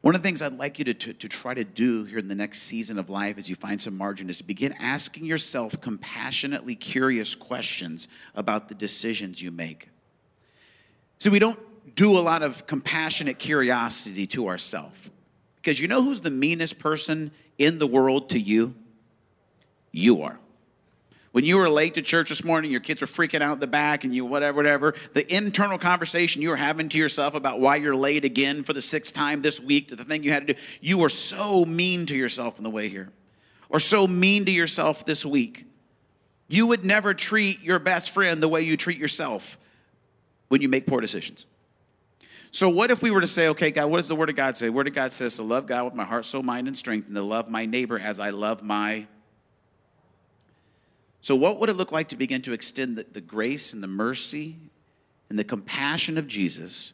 One 0.00 0.14
of 0.14 0.22
the 0.22 0.28
things 0.28 0.40
I'd 0.40 0.56
like 0.56 0.78
you 0.78 0.84
to, 0.86 0.94
to, 0.94 1.12
to, 1.12 1.28
try 1.28 1.54
to 1.54 1.64
do 1.64 2.04
here 2.04 2.18
in 2.18 2.28
the 2.28 2.34
next 2.34 2.62
season 2.62 2.98
of 2.98 3.10
life 3.10 3.36
as 3.36 3.50
you 3.50 3.56
find 3.56 3.80
some 3.80 3.96
margin 3.96 4.30
is 4.30 4.38
to 4.38 4.44
begin 4.44 4.72
asking 4.78 5.24
yourself 5.24 5.80
compassionately 5.80 6.76
curious 6.76 7.34
questions 7.34 8.06
about 8.36 8.68
the 8.68 8.76
decisions 8.76 9.42
you 9.42 9.50
make. 9.50 9.88
So 11.18 11.30
we 11.30 11.40
don't 11.40 11.58
do 11.96 12.16
a 12.16 12.20
lot 12.20 12.42
of 12.42 12.66
compassionate 12.66 13.40
curiosity 13.40 14.26
to 14.28 14.46
ourselves. 14.46 15.10
Because 15.56 15.80
you 15.80 15.88
know 15.88 16.02
who's 16.02 16.20
the 16.20 16.30
meanest 16.30 16.78
person 16.78 17.32
in 17.58 17.80
the 17.80 17.86
world 17.86 18.30
to 18.30 18.38
you? 18.38 18.74
You 19.90 20.22
are. 20.22 20.38
When 21.38 21.44
you 21.44 21.58
were 21.58 21.70
late 21.70 21.94
to 21.94 22.02
church 22.02 22.30
this 22.30 22.42
morning, 22.42 22.72
your 22.72 22.80
kids 22.80 23.00
were 23.00 23.06
freaking 23.06 23.42
out 23.42 23.52
in 23.52 23.60
the 23.60 23.68
back 23.68 24.02
and 24.02 24.12
you 24.12 24.24
whatever, 24.24 24.56
whatever, 24.56 24.94
the 25.12 25.32
internal 25.32 25.78
conversation 25.78 26.42
you 26.42 26.48
were 26.48 26.56
having 26.56 26.88
to 26.88 26.98
yourself 26.98 27.34
about 27.34 27.60
why 27.60 27.76
you're 27.76 27.94
late 27.94 28.24
again 28.24 28.64
for 28.64 28.72
the 28.72 28.82
sixth 28.82 29.14
time 29.14 29.40
this 29.40 29.60
week, 29.60 29.86
to 29.86 29.94
the 29.94 30.02
thing 30.02 30.24
you 30.24 30.32
had 30.32 30.48
to 30.48 30.54
do, 30.54 30.60
you 30.80 30.98
were 30.98 31.08
so 31.08 31.64
mean 31.64 32.06
to 32.06 32.16
yourself 32.16 32.58
on 32.58 32.64
the 32.64 32.70
way 32.70 32.88
here, 32.88 33.12
or 33.68 33.78
so 33.78 34.08
mean 34.08 34.46
to 34.46 34.50
yourself 34.50 35.06
this 35.06 35.24
week. 35.24 35.64
You 36.48 36.66
would 36.66 36.84
never 36.84 37.14
treat 37.14 37.62
your 37.62 37.78
best 37.78 38.10
friend 38.10 38.42
the 38.42 38.48
way 38.48 38.62
you 38.62 38.76
treat 38.76 38.98
yourself 38.98 39.58
when 40.48 40.60
you 40.60 40.68
make 40.68 40.88
poor 40.88 41.00
decisions. 41.00 41.46
So, 42.50 42.68
what 42.68 42.90
if 42.90 43.00
we 43.00 43.12
were 43.12 43.20
to 43.20 43.28
say, 43.28 43.46
okay, 43.46 43.70
God, 43.70 43.92
what 43.92 43.98
does 43.98 44.08
the 44.08 44.16
Word 44.16 44.28
of 44.28 44.34
God 44.34 44.56
say? 44.56 44.66
The 44.66 44.72
Word 44.72 44.88
of 44.88 44.94
God 44.94 45.12
says 45.12 45.36
to 45.36 45.44
love 45.44 45.68
God 45.68 45.84
with 45.84 45.94
my 45.94 46.04
heart, 46.04 46.24
soul, 46.24 46.42
mind, 46.42 46.66
and 46.66 46.76
strength, 46.76 47.06
and 47.06 47.14
to 47.14 47.22
love 47.22 47.48
my 47.48 47.64
neighbor 47.64 47.96
as 47.96 48.18
I 48.18 48.30
love 48.30 48.60
my 48.60 49.06
so, 51.20 51.34
what 51.34 51.58
would 51.58 51.68
it 51.68 51.74
look 51.74 51.92
like 51.92 52.08
to 52.08 52.16
begin 52.16 52.42
to 52.42 52.52
extend 52.52 52.96
the, 52.96 53.04
the 53.10 53.20
grace 53.20 53.72
and 53.72 53.82
the 53.82 53.88
mercy 53.88 54.56
and 55.28 55.38
the 55.38 55.44
compassion 55.44 56.16
of 56.16 56.26
Jesus 56.26 56.92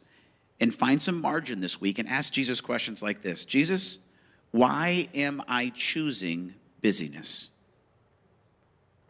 and 0.60 0.74
find 0.74 1.02
some 1.02 1.20
margin 1.20 1.60
this 1.60 1.80
week 1.80 1.98
and 1.98 2.08
ask 2.08 2.32
Jesus 2.32 2.60
questions 2.60 3.02
like 3.02 3.22
this 3.22 3.44
Jesus, 3.44 3.98
why 4.50 5.08
am 5.14 5.42
I 5.48 5.72
choosing 5.74 6.54
busyness? 6.80 7.50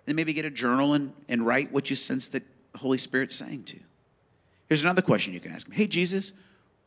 Then 0.06 0.16
maybe 0.16 0.32
get 0.32 0.44
a 0.44 0.50
journal 0.50 0.92
and, 0.94 1.12
and 1.28 1.46
write 1.46 1.72
what 1.72 1.88
you 1.90 1.96
sense 1.96 2.28
the 2.28 2.42
Holy 2.76 2.98
Spirit's 2.98 3.34
saying 3.34 3.64
to 3.64 3.76
you. 3.76 3.82
Here's 4.68 4.82
another 4.82 5.02
question 5.02 5.32
you 5.32 5.40
can 5.40 5.52
ask 5.52 5.66
him 5.66 5.74
Hey, 5.74 5.86
Jesus, 5.86 6.32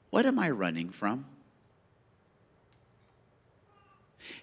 what 0.10 0.26
am 0.26 0.38
I 0.38 0.50
running 0.50 0.90
from? 0.90 1.26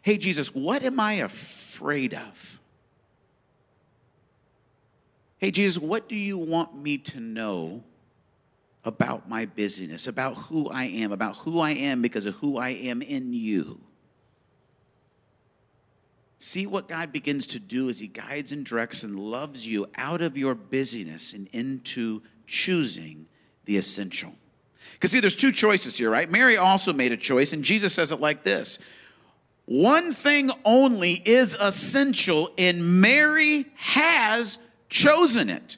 Hey, 0.01 0.17
Jesus, 0.17 0.55
what 0.55 0.83
am 0.83 0.99
I 0.99 1.15
afraid 1.15 2.15
of? 2.15 2.59
Hey, 5.45 5.51
Jesus, 5.51 5.77
what 5.79 6.09
do 6.09 6.17
you 6.17 6.39
want 6.39 6.75
me 6.75 6.97
to 6.97 7.21
know 7.21 7.85
about 8.83 9.29
my 9.29 9.45
busyness, 9.45 10.07
about 10.07 10.33
who 10.37 10.71
I 10.71 10.85
am, 10.85 11.13
about 11.13 11.37
who 11.37 11.61
I 11.61 11.73
am 11.73 12.01
because 12.01 12.25
of 12.25 12.37
who 12.37 12.57
I 12.57 12.71
am 12.71 13.03
in 13.03 13.35
you? 13.35 13.79
See 16.39 16.67
what 16.67 16.89
God 16.89 17.13
begins 17.13 17.47
to 17.49 17.59
do 17.59 17.91
as 17.91 18.01
He 18.01 18.07
guides 18.07 18.53
and 18.53 18.65
directs 18.65 19.03
and 19.03 19.21
loves 19.21 19.69
you 19.69 19.87
out 19.97 20.23
of 20.23 20.39
your 20.39 20.55
busyness 20.55 21.35
and 21.35 21.47
into 21.53 22.23
choosing 22.47 23.27
the 23.67 23.77
essential. 23.77 24.33
Because, 24.95 25.11
see, 25.11 25.21
there's 25.21 25.37
two 25.37 25.53
choices 25.53 25.99
here, 25.99 26.09
right? 26.09 26.31
Mary 26.31 26.57
also 26.57 26.91
made 26.91 27.13
a 27.13 27.19
choice, 27.19 27.53
and 27.53 27.63
Jesus 27.63 27.93
says 27.93 28.13
it 28.13 28.19
like 28.19 28.45
this 28.45 28.79
One 29.67 30.15
thing 30.15 30.51
only 30.65 31.21
is 31.27 31.55
essential, 31.61 32.51
and 32.57 33.03
Mary 33.03 33.67
has 33.75 34.57
chosen 34.95 35.51
it. 35.51 35.77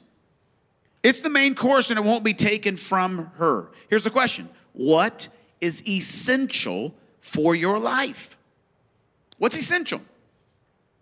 It's 1.01 1.21
the 1.21 1.29
main 1.29 1.55
course, 1.55 1.89
and 1.89 1.97
it 1.97 2.05
won't 2.05 2.23
be 2.23 2.33
taken 2.33 2.77
from 2.77 3.31
her. 3.35 3.71
Here's 3.89 4.03
the 4.03 4.11
question 4.11 4.47
What 4.73 5.27
is 5.59 5.85
essential 5.87 6.93
for 7.19 7.55
your 7.55 7.79
life? 7.79 8.37
What's 9.39 9.57
essential? 9.57 10.01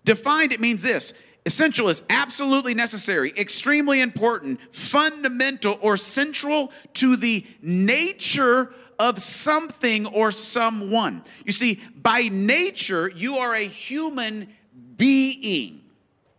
Defined, 0.05 0.53
it 0.53 0.59
means 0.59 0.81
this 0.81 1.13
Essential 1.45 1.89
is 1.89 2.03
absolutely 2.09 2.73
necessary, 2.73 3.33
extremely 3.37 4.01
important, 4.01 4.59
fundamental, 4.73 5.77
or 5.81 5.97
central 5.97 6.71
to 6.93 7.15
the 7.15 7.45
nature 7.61 8.73
of 8.97 9.19
something 9.19 10.05
or 10.07 10.31
someone. 10.31 11.21
You 11.45 11.51
see, 11.51 11.81
by 12.01 12.29
nature, 12.29 13.09
you 13.09 13.37
are 13.37 13.53
a 13.53 13.67
human 13.67 14.47
being, 14.95 15.81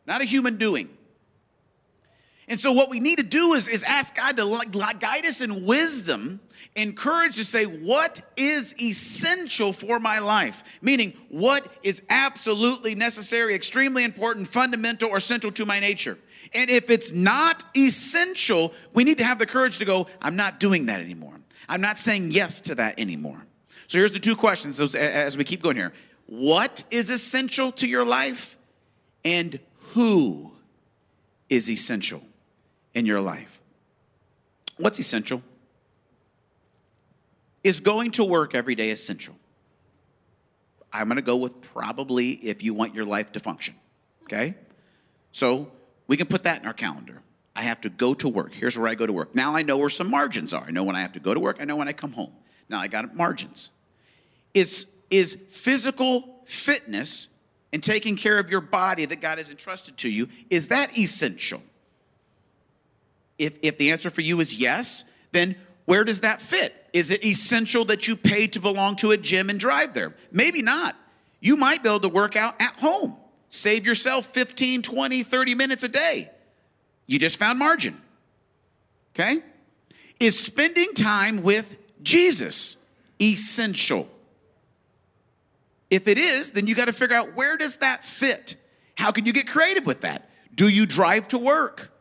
not 0.07 0.23
a 0.23 0.25
human 0.25 0.57
doing. 0.57 0.96
And 2.49 2.61
so, 2.61 2.71
what 2.71 2.91
we 2.91 3.01
need 3.01 3.17
to 3.17 3.25
do 3.25 3.55
is, 3.55 3.67
is 3.67 3.83
ask 3.83 4.15
God 4.15 4.37
to 4.37 4.95
guide 5.01 5.27
us 5.27 5.41
in 5.41 5.67
wisdom, 5.67 6.39
encourage 6.77 7.37
to 7.37 7.45
say, 7.45 7.65
What 7.65 8.21
is 8.37 8.75
essential 8.81 9.73
for 9.73 9.99
my 9.99 10.21
life? 10.21 10.63
Meaning, 10.81 11.15
what 11.29 11.67
is 11.83 12.03
absolutely 12.09 12.95
necessary, 12.95 13.55
extremely 13.55 14.05
important, 14.05 14.47
fundamental, 14.47 15.11
or 15.11 15.19
central 15.19 15.53
to 15.55 15.67
my 15.67 15.81
nature? 15.81 16.19
And 16.55 16.71
if 16.71 16.89
it's 16.89 17.11
not 17.13 17.65
essential, 17.77 18.73
we 18.95 19.03
need 19.03 19.19
to 19.19 19.25
have 19.25 19.41
the 19.41 19.47
courage 19.47 19.79
to 19.79 19.85
go, 19.85 20.07
I'm 20.23 20.37
not 20.37 20.61
doing 20.61 20.87
that 20.87 21.01
anymore. 21.01 21.41
I'm 21.69 21.81
not 21.81 21.99
saying 21.99 22.31
yes 22.31 22.61
to 22.63 22.77
that 22.77 23.01
anymore. 23.01 23.45
So, 23.89 23.99
here's 23.99 24.13
the 24.13 24.21
two 24.21 24.37
questions 24.37 24.79
as 24.95 25.37
we 25.37 25.43
keep 25.43 25.65
going 25.65 25.77
here 25.77 25.93
What 26.27 26.85
is 26.93 27.11
essential 27.11 27.73
to 27.73 27.89
your 27.89 28.05
life? 28.05 28.57
And 29.25 29.59
who 29.95 30.53
is 31.49 31.69
essential? 31.69 32.23
In 32.97 33.05
your 33.05 33.21
life. 33.21 33.61
What's 34.79 34.99
essential? 34.99 35.43
Is 37.63 37.79
going 37.79 38.13
to 38.13 38.25
work 38.25 38.55
every 38.55 38.75
day 38.75 38.91
essential? 38.91 39.37
I'm 40.93 41.07
going 41.07 41.17
to 41.17 41.23
go 41.23 41.37
with 41.37 41.61
probably 41.61 42.31
if 42.31 42.63
you 42.63 42.73
want 42.73 42.95
your 42.95 43.05
life 43.05 43.33
to 43.33 43.41
function. 43.41 43.75
Okay? 44.25 44.55
So 45.31 45.71
we 46.07 46.17
can 46.17 46.27
put 46.27 46.45
that 46.45 46.63
in 46.63 46.67
our 46.67 46.73
calendar. 46.73 47.21
I 47.55 47.63
have 47.63 47.83
to 47.83 47.91
go 47.91 48.15
to 48.15 48.29
work. 48.29 48.55
Here's 48.55 48.79
where 48.79 48.89
I 48.89 48.95
go 48.95 49.07
to 49.07 49.13
work. 49.13 49.35
Now 49.35 49.55
I 49.55 49.61
know 49.61 49.77
where 49.77 49.91
some 49.91 50.11
margins 50.11 50.55
are. 50.55 50.65
I 50.65 50.71
know 50.71 50.83
when 50.83 50.97
I 50.97 51.03
have 51.03 51.13
to 51.13 51.21
go 51.21 51.35
to 51.35 51.41
work. 51.41 51.59
I 51.61 51.65
know 51.65 51.77
when 51.77 51.89
I 51.89 51.93
come 51.93 52.13
home. 52.13 52.33
Now 52.71 52.81
I 52.81 52.89
got 52.89 53.15
margins. 53.15 53.71
Is, 54.55 54.87
is 55.11 55.37
physical 55.51 56.41
fitness 56.47 57.29
and 57.75 57.83
taking 57.83 58.17
care 58.17 58.39
of 58.39 58.49
your 58.49 58.63
body 58.63 59.05
that 59.05 59.21
God 59.21 59.37
has 59.37 59.51
entrusted 59.51 59.99
to 59.99 60.09
you, 60.09 60.29
is 60.49 60.69
that 60.69 60.97
essential? 60.97 61.61
If, 63.39 63.55
if 63.63 63.79
the 63.79 63.91
answer 63.91 64.11
for 64.11 64.23
you 64.23 64.41
is 64.41 64.57
yes, 64.57 65.05
then 65.33 65.57
where 65.85 66.05
does 66.05 66.21
that 66.21 66.41
fit? 66.43 66.75
Is 66.93 67.11
it 67.11 67.25
essential 67.25 67.85
that 67.87 68.09
you 68.09 68.17
pay 68.17 68.47
to 68.49 68.61
belong 68.61 68.97
to 68.97 69.11
a 69.11 69.17
gym 69.17 69.51
and 69.51 69.61
drive 69.61 69.95
there? 69.95 70.15
Maybe 70.33 70.63
not. 70.63 70.97
You 71.41 71.57
might 71.57 71.83
be 71.83 71.89
able 71.89 72.01
to 72.01 72.09
work 72.09 72.37
out 72.37 72.61
at 72.61 72.77
home. 72.77 73.17
Save 73.49 73.87
yourself 73.87 74.27
15, 74.27 74.83
20, 74.83 75.23
30 75.23 75.55
minutes 75.55 75.83
a 75.83 75.89
day. 75.89 76.31
You 77.07 77.19
just 77.19 77.39
found 77.39 77.59
margin. 77.59 78.01
Okay? 79.15 79.43
Is 80.19 80.39
spending 80.39 80.93
time 80.95 81.43
with 81.43 81.77
Jesus 82.03 82.79
essential? 83.21 84.09
If 85.91 86.09
it 86.09 86.19
is, 86.19 86.51
then 86.51 86.67
you 86.67 86.75
got 86.75 86.87
to 86.87 86.93
figure 86.93 87.17
out 87.17 87.37
where 87.37 87.57
does 87.57 87.77
that 87.77 88.05
fit? 88.05 88.57
How 88.97 89.13
can 89.13 89.25
you 89.27 89.33
get 89.33 89.47
creative 89.47 89.87
with 89.87 90.01
that? 90.01 90.29
Do 90.55 90.69
you 90.69 90.87
drive 90.87 91.29
to 91.29 91.39
work? 91.39 91.93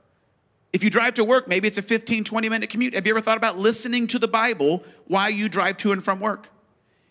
If 0.75 0.83
you 0.83 0.89
drive 0.89 1.13
to 1.13 1.23
work, 1.23 1.47
maybe 1.47 1.69
it's 1.69 1.77
a 1.77 1.81
15, 1.81 2.25
20 2.25 2.49
minute 2.49 2.69
commute. 2.69 2.95
Have 2.95 3.07
you 3.07 3.13
ever 3.13 3.21
thought 3.21 3.37
about 3.37 3.57
listening 3.57 4.07
to 4.07 4.19
the 4.19 4.27
Bible 4.27 4.83
while 5.07 5.29
you 5.29 5.47
drive 5.47 5.77
to 5.77 5.93
and 5.93 6.03
from 6.03 6.19
work? 6.19 6.49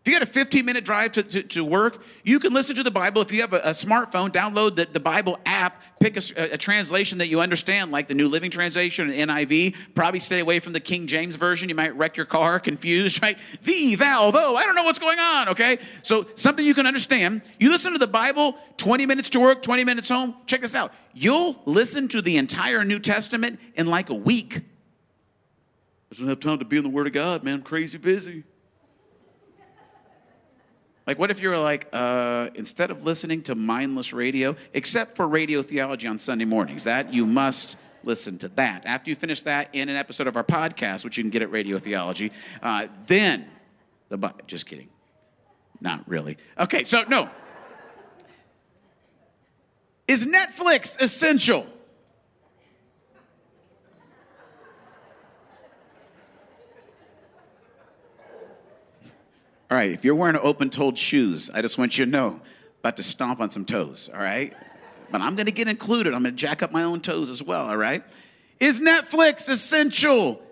If 0.05 0.13
you 0.13 0.19
got 0.19 0.29
a 0.29 0.31
15 0.31 0.67
minute 0.67 0.85
drive 0.85 1.13
to, 1.13 1.23
to, 1.23 1.43
to, 1.43 1.65
work, 1.65 2.03
you 2.25 2.39
can 2.39 2.53
listen 2.53 2.77
to 2.77 2.83
the 2.83 2.91
Bible. 2.91 3.23
If 3.23 3.33
you 3.33 3.41
have 3.41 3.55
a, 3.55 3.61
a 3.61 3.71
smartphone, 3.71 4.29
download 4.29 4.77
the, 4.77 4.85
the 4.85 5.01
Bible 5.01 5.39
app, 5.47 5.81
pick 5.99 6.19
a, 6.19 6.53
a, 6.53 6.59
translation 6.59 7.17
that 7.19 7.29
you 7.29 7.41
understand, 7.41 7.91
like 7.91 8.07
the 8.07 8.13
New 8.13 8.29
Living 8.29 8.51
Translation 8.51 9.09
and 9.09 9.31
NIV. 9.31 9.75
Probably 9.95 10.21
stay 10.21 10.41
away 10.41 10.61
from 10.61 10.75
the 10.75 10.81
King 10.81 11.07
James 11.07 11.37
Version. 11.37 11.71
You 11.71 11.75
might 11.75 11.97
wreck 11.97 12.19
your 12.19 12.27
car, 12.27 12.61
confused, 12.61 13.23
right? 13.23 13.39
Thee, 13.63 13.95
thou, 13.95 14.31
though. 14.31 14.57
I 14.57 14.67
don't 14.67 14.75
know 14.75 14.85
what's 14.85 14.99
going 14.99 15.19
on, 15.19 15.49
okay? 15.49 15.79
So 16.03 16.27
something 16.35 16.67
you 16.67 16.75
can 16.75 16.85
understand. 16.85 17.41
You 17.59 17.71
listen 17.71 17.95
to 17.95 17.99
the 17.99 18.07
Bible, 18.07 18.59
20 18.77 19.07
minutes 19.07 19.31
to 19.31 19.41
work, 19.41 19.63
20 19.63 19.85
minutes 19.85 20.11
home. 20.11 20.37
Check 20.45 20.61
this 20.61 20.75
out. 20.75 20.93
You'll 21.15 21.57
listen 21.65 22.09
to 22.09 22.21
the 22.21 22.37
entire 22.37 22.85
New 22.85 22.99
Testament 22.99 23.59
in 23.75 23.87
like 23.87 24.11
a 24.11 24.15
week. 24.15 24.61
I 26.13 26.15
don't 26.15 26.29
have 26.29 26.41
time 26.41 26.59
to 26.59 26.67
be 26.67 26.77
in 26.77 26.83
the 26.83 26.91
Word 26.91 27.07
of 27.07 27.15
God, 27.15 27.43
man. 27.43 27.55
I'm 27.55 27.63
crazy 27.63 27.97
busy. 27.97 28.45
Like, 31.07 31.19
what 31.19 31.31
if 31.31 31.41
you 31.41 31.51
were 31.51 31.59
like, 31.59 31.89
uh, 31.93 32.49
instead 32.55 32.91
of 32.91 33.05
listening 33.05 33.43
to 33.43 33.55
mindless 33.55 34.13
radio, 34.13 34.57
except 34.73 35.17
for 35.17 35.29
radio 35.29 35.63
theology 35.63 36.09
on 36.09 36.19
Sunday 36.19 36.47
mornings, 36.47 36.85
that 36.85 37.13
you 37.13 37.27
must 37.27 37.77
listen 38.03 38.39
to 38.39 38.49
that. 38.51 38.87
After 38.87 39.11
you 39.11 39.17
finish 39.17 39.43
that 39.43 39.69
in 39.75 39.89
an 39.89 39.97
episode 39.97 40.27
of 40.27 40.37
our 40.37 40.45
podcast, 40.45 41.05
which 41.05 41.19
you 41.19 41.25
can 41.25 41.31
get 41.31 41.43
at 41.43 41.51
Radio 41.51 41.79
Theology, 41.79 42.33
uh, 42.63 42.89
then 43.07 43.47
the 44.09 44.17
but 44.17 44.47
just 44.47 44.67
kidding, 44.67 44.89
not 45.81 46.09
really. 46.09 46.39
Okay, 46.59 46.85
so 46.85 47.05
no. 47.05 47.29
Is 50.07 50.27
Netflix 50.27 51.01
essential? 51.01 51.67
All 59.71 59.79
right, 59.79 59.91
if 59.91 60.05
you're 60.05 60.15
wearing 60.15 60.37
open 60.37 60.69
toed 60.69 60.99
shoes, 60.99 61.51
I 61.51 61.63
just 61.63 61.79
want 61.79 61.97
you 61.97 62.05
to 62.05 62.11
know, 62.11 62.41
about 62.81 62.97
to 62.99 63.03
stomp 63.03 63.41
on 63.41 63.49
some 63.49 63.65
toes, 63.65 64.11
all 64.13 64.21
right? 64.21 64.53
But 65.11 65.23
I'm 65.23 65.37
gonna 65.37 65.51
get 65.51 65.69
included. 65.69 66.13
I'm 66.13 66.23
gonna 66.23 66.37
jack 66.37 66.63
up 66.63 66.71
my 66.71 66.83
own 66.83 67.01
toes 67.01 67.29
as 67.31 67.43
well, 67.43 67.67
all 67.67 67.77
right? 67.77 68.05
Is 68.61 68.81
Netflix 68.81 69.49
essential? 69.49 70.43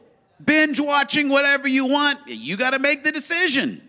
Binge 0.42 0.80
watching 0.80 1.28
whatever 1.28 1.68
you 1.68 1.84
want, 1.84 2.20
you 2.26 2.56
gotta 2.56 2.78
make 2.78 3.04
the 3.04 3.12
decision. 3.12 3.82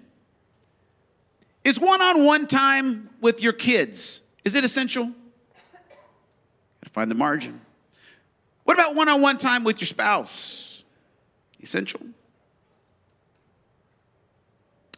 Is 1.63 1.79
one 1.79 2.01
on 2.01 2.25
one 2.25 2.47
time 2.47 3.09
with 3.21 3.41
your 3.41 3.53
kids, 3.53 4.21
is 4.43 4.55
it 4.55 4.65
essential? 4.65 5.05
Gotta 5.05 6.91
find 6.91 7.09
the 7.09 7.15
margin. 7.15 7.61
What 8.65 8.73
about 8.73 8.95
one 8.95 9.07
on 9.07 9.21
one 9.21 9.37
time 9.37 9.63
with 9.63 9.79
your 9.79 9.87
spouse? 9.87 10.83
Essential? 11.61 12.01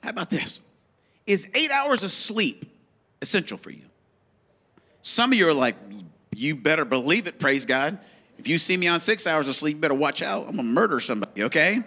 How 0.05 0.11
about 0.11 0.29
this? 0.29 0.59
Is 1.25 1.49
eight 1.55 1.71
hours 1.71 2.03
of 2.03 2.11
sleep 2.11 2.71
essential 3.23 3.57
for 3.57 3.71
you? 3.71 3.81
Some 5.01 5.31
of 5.31 5.37
you 5.39 5.47
are 5.47 5.53
like, 5.53 5.75
you 6.35 6.55
better 6.55 6.85
believe 6.85 7.25
it, 7.25 7.39
praise 7.39 7.65
God. 7.65 7.97
If 8.37 8.47
you 8.47 8.59
see 8.59 8.77
me 8.77 8.87
on 8.87 8.99
six 8.99 9.25
hours 9.25 9.47
of 9.47 9.55
sleep, 9.55 9.77
you 9.77 9.81
better 9.81 9.95
watch 9.95 10.21
out. 10.21 10.47
I'm 10.47 10.57
gonna 10.57 10.63
murder 10.63 10.99
somebody, 10.99 11.45
okay? 11.45 11.81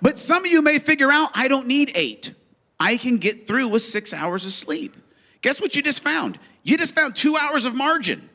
But 0.00 0.18
some 0.18 0.46
of 0.46 0.50
you 0.50 0.62
may 0.62 0.78
figure 0.78 1.12
out, 1.12 1.30
I 1.34 1.46
don't 1.48 1.66
need 1.66 1.92
eight. 1.94 2.32
I 2.78 2.96
can 2.96 3.18
get 3.18 3.46
through 3.46 3.68
with 3.68 3.82
six 3.82 4.14
hours 4.14 4.46
of 4.46 4.52
sleep. 4.52 4.96
Guess 5.42 5.60
what 5.60 5.76
you 5.76 5.82
just 5.82 6.02
found? 6.02 6.38
You 6.62 6.78
just 6.78 6.94
found 6.94 7.16
two 7.16 7.36
hours 7.36 7.66
of 7.66 7.74
margin. 7.74 8.30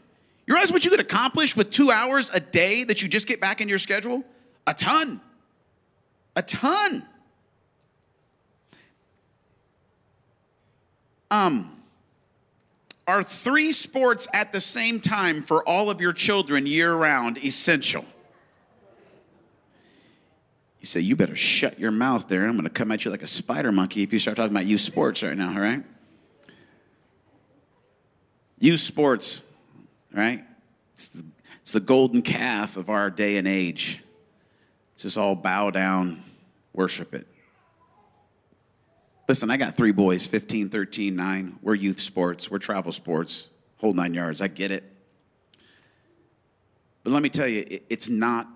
You 0.46 0.54
realize 0.54 0.72
what 0.72 0.86
you 0.86 0.92
could 0.92 1.00
accomplish 1.00 1.56
with 1.56 1.72
two 1.72 1.90
hours 1.90 2.30
a 2.32 2.40
day 2.40 2.84
that 2.84 3.02
you 3.02 3.08
just 3.08 3.26
get 3.26 3.42
back 3.42 3.62
in 3.62 3.68
your 3.68 3.80
schedule? 3.80 4.24
A 4.68 4.76
ton. 4.76 5.22
A 6.36 6.44
ton. 6.44 7.04
Um, 11.32 11.72
are 13.08 13.22
three 13.22 13.72
sports 13.72 14.28
at 14.34 14.52
the 14.52 14.62
same 14.62 15.00
time 15.00 15.42
for 15.42 15.68
all 15.68 15.90
of 15.90 16.02
your 16.02 16.14
children 16.14 16.66
year 16.66 16.94
round 16.94 17.38
essential? 17.44 18.06
You 20.80 20.88
say, 20.88 21.00
you 21.00 21.16
better 21.16 21.36
shut 21.36 21.80
your 21.80 21.92
mouth 21.92 22.28
there. 22.28 22.46
I'm 22.46 22.54
going 22.54 22.64
to 22.64 22.70
come 22.70 22.92
at 22.92 23.06
you 23.06 23.12
like 23.12 23.24
a 23.24 23.28
spider 23.28 23.72
monkey 23.72 24.04
if 24.04 24.14
you 24.14 24.20
start 24.20 24.38
talking 24.38 24.52
about 24.52 24.66
youth 24.66 24.82
sports 24.82 25.24
right 25.24 25.38
now, 25.38 25.54
all 25.54 25.60
right? 25.60 25.84
Youth 28.60 28.80
sports, 28.80 29.42
right? 30.14 30.44
It's 30.94 31.08
the, 31.08 31.26
it's 31.62 31.72
the 31.72 31.80
golden 31.80 32.22
calf 32.22 32.78
of 32.78 32.90
our 32.90 33.10
day 33.10 33.38
and 33.38 33.48
age. 33.48 34.02
It's 34.94 35.04
just 35.04 35.18
all 35.18 35.36
bow 35.36 35.72
down, 35.72 36.24
worship 36.74 37.14
it. 37.14 37.28
Listen, 39.28 39.50
I 39.50 39.58
got 39.58 39.76
three 39.76 39.92
boys 39.92 40.28
15, 40.28 40.70
13, 40.70 41.16
9. 41.16 41.60
We're 41.62 41.76
youth 41.76 42.00
sports, 42.00 42.50
we're 42.50 42.60
travel 42.60 42.92
sports, 42.92 43.50
whole 43.78 43.94
nine 43.94 44.14
yards. 44.14 44.42
I 44.42 44.48
get 44.48 44.72
it. 44.72 44.84
But 47.04 47.14
let 47.14 47.24
me 47.24 47.30
tell 47.30 47.48
you, 47.48 47.82
it's 47.90 48.10
not 48.10 48.48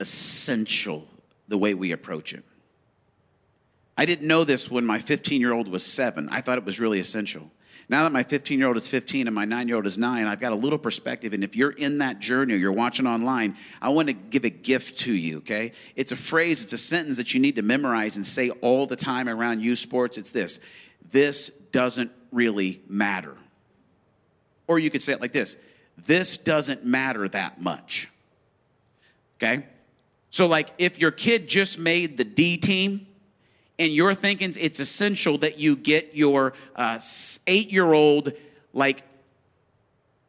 essential 0.00 1.06
the 1.48 1.58
way 1.58 1.74
we 1.74 1.92
approach 1.92 2.32
it. 2.32 2.44
I 3.96 4.06
didn't 4.06 4.26
know 4.26 4.44
this 4.44 4.70
when 4.70 4.84
my 4.84 4.98
15 4.98 5.40
year 5.40 5.52
old 5.52 5.68
was 5.68 5.84
seven. 5.84 6.28
I 6.30 6.40
thought 6.40 6.58
it 6.58 6.64
was 6.64 6.80
really 6.80 6.98
essential. 6.98 7.50
Now 7.88 8.04
that 8.04 8.12
my 8.12 8.22
15 8.22 8.58
year 8.58 8.68
old 8.68 8.76
is 8.76 8.88
15 8.88 9.26
and 9.26 9.34
my 9.34 9.44
nine 9.44 9.68
year 9.68 9.76
old 9.76 9.86
is 9.86 9.98
nine, 9.98 10.26
I've 10.26 10.40
got 10.40 10.52
a 10.52 10.56
little 10.56 10.78
perspective. 10.78 11.32
And 11.32 11.44
if 11.44 11.54
you're 11.54 11.70
in 11.70 11.98
that 11.98 12.18
journey 12.18 12.54
or 12.54 12.56
you're 12.56 12.72
watching 12.72 13.06
online, 13.06 13.56
I 13.82 13.90
want 13.90 14.08
to 14.08 14.14
give 14.14 14.44
a 14.44 14.50
gift 14.50 14.98
to 15.00 15.12
you, 15.12 15.38
okay? 15.38 15.72
It's 15.96 16.12
a 16.12 16.16
phrase, 16.16 16.64
it's 16.64 16.72
a 16.72 16.78
sentence 16.78 17.16
that 17.18 17.34
you 17.34 17.40
need 17.40 17.56
to 17.56 17.62
memorize 17.62 18.16
and 18.16 18.24
say 18.24 18.50
all 18.50 18.86
the 18.86 18.96
time 18.96 19.28
around 19.28 19.60
youth 19.60 19.78
sports. 19.78 20.16
It's 20.16 20.30
this 20.30 20.60
this 21.10 21.50
doesn't 21.70 22.10
really 22.32 22.80
matter. 22.88 23.36
Or 24.66 24.78
you 24.78 24.90
could 24.90 25.02
say 25.02 25.12
it 25.12 25.20
like 25.20 25.32
this 25.32 25.56
this 26.06 26.38
doesn't 26.38 26.84
matter 26.84 27.28
that 27.28 27.60
much, 27.60 28.08
okay? 29.36 29.66
So, 30.30 30.46
like, 30.46 30.70
if 30.78 30.98
your 30.98 31.12
kid 31.12 31.46
just 31.48 31.78
made 31.78 32.16
the 32.16 32.24
D 32.24 32.56
team, 32.56 33.06
and 33.78 33.92
you're 33.92 34.14
thinking 34.14 34.54
it's 34.58 34.80
essential 34.80 35.38
that 35.38 35.58
you 35.58 35.76
get 35.76 36.14
your 36.14 36.54
uh, 36.76 36.98
eight 37.46 37.72
year 37.72 37.92
old, 37.92 38.32
like, 38.72 39.02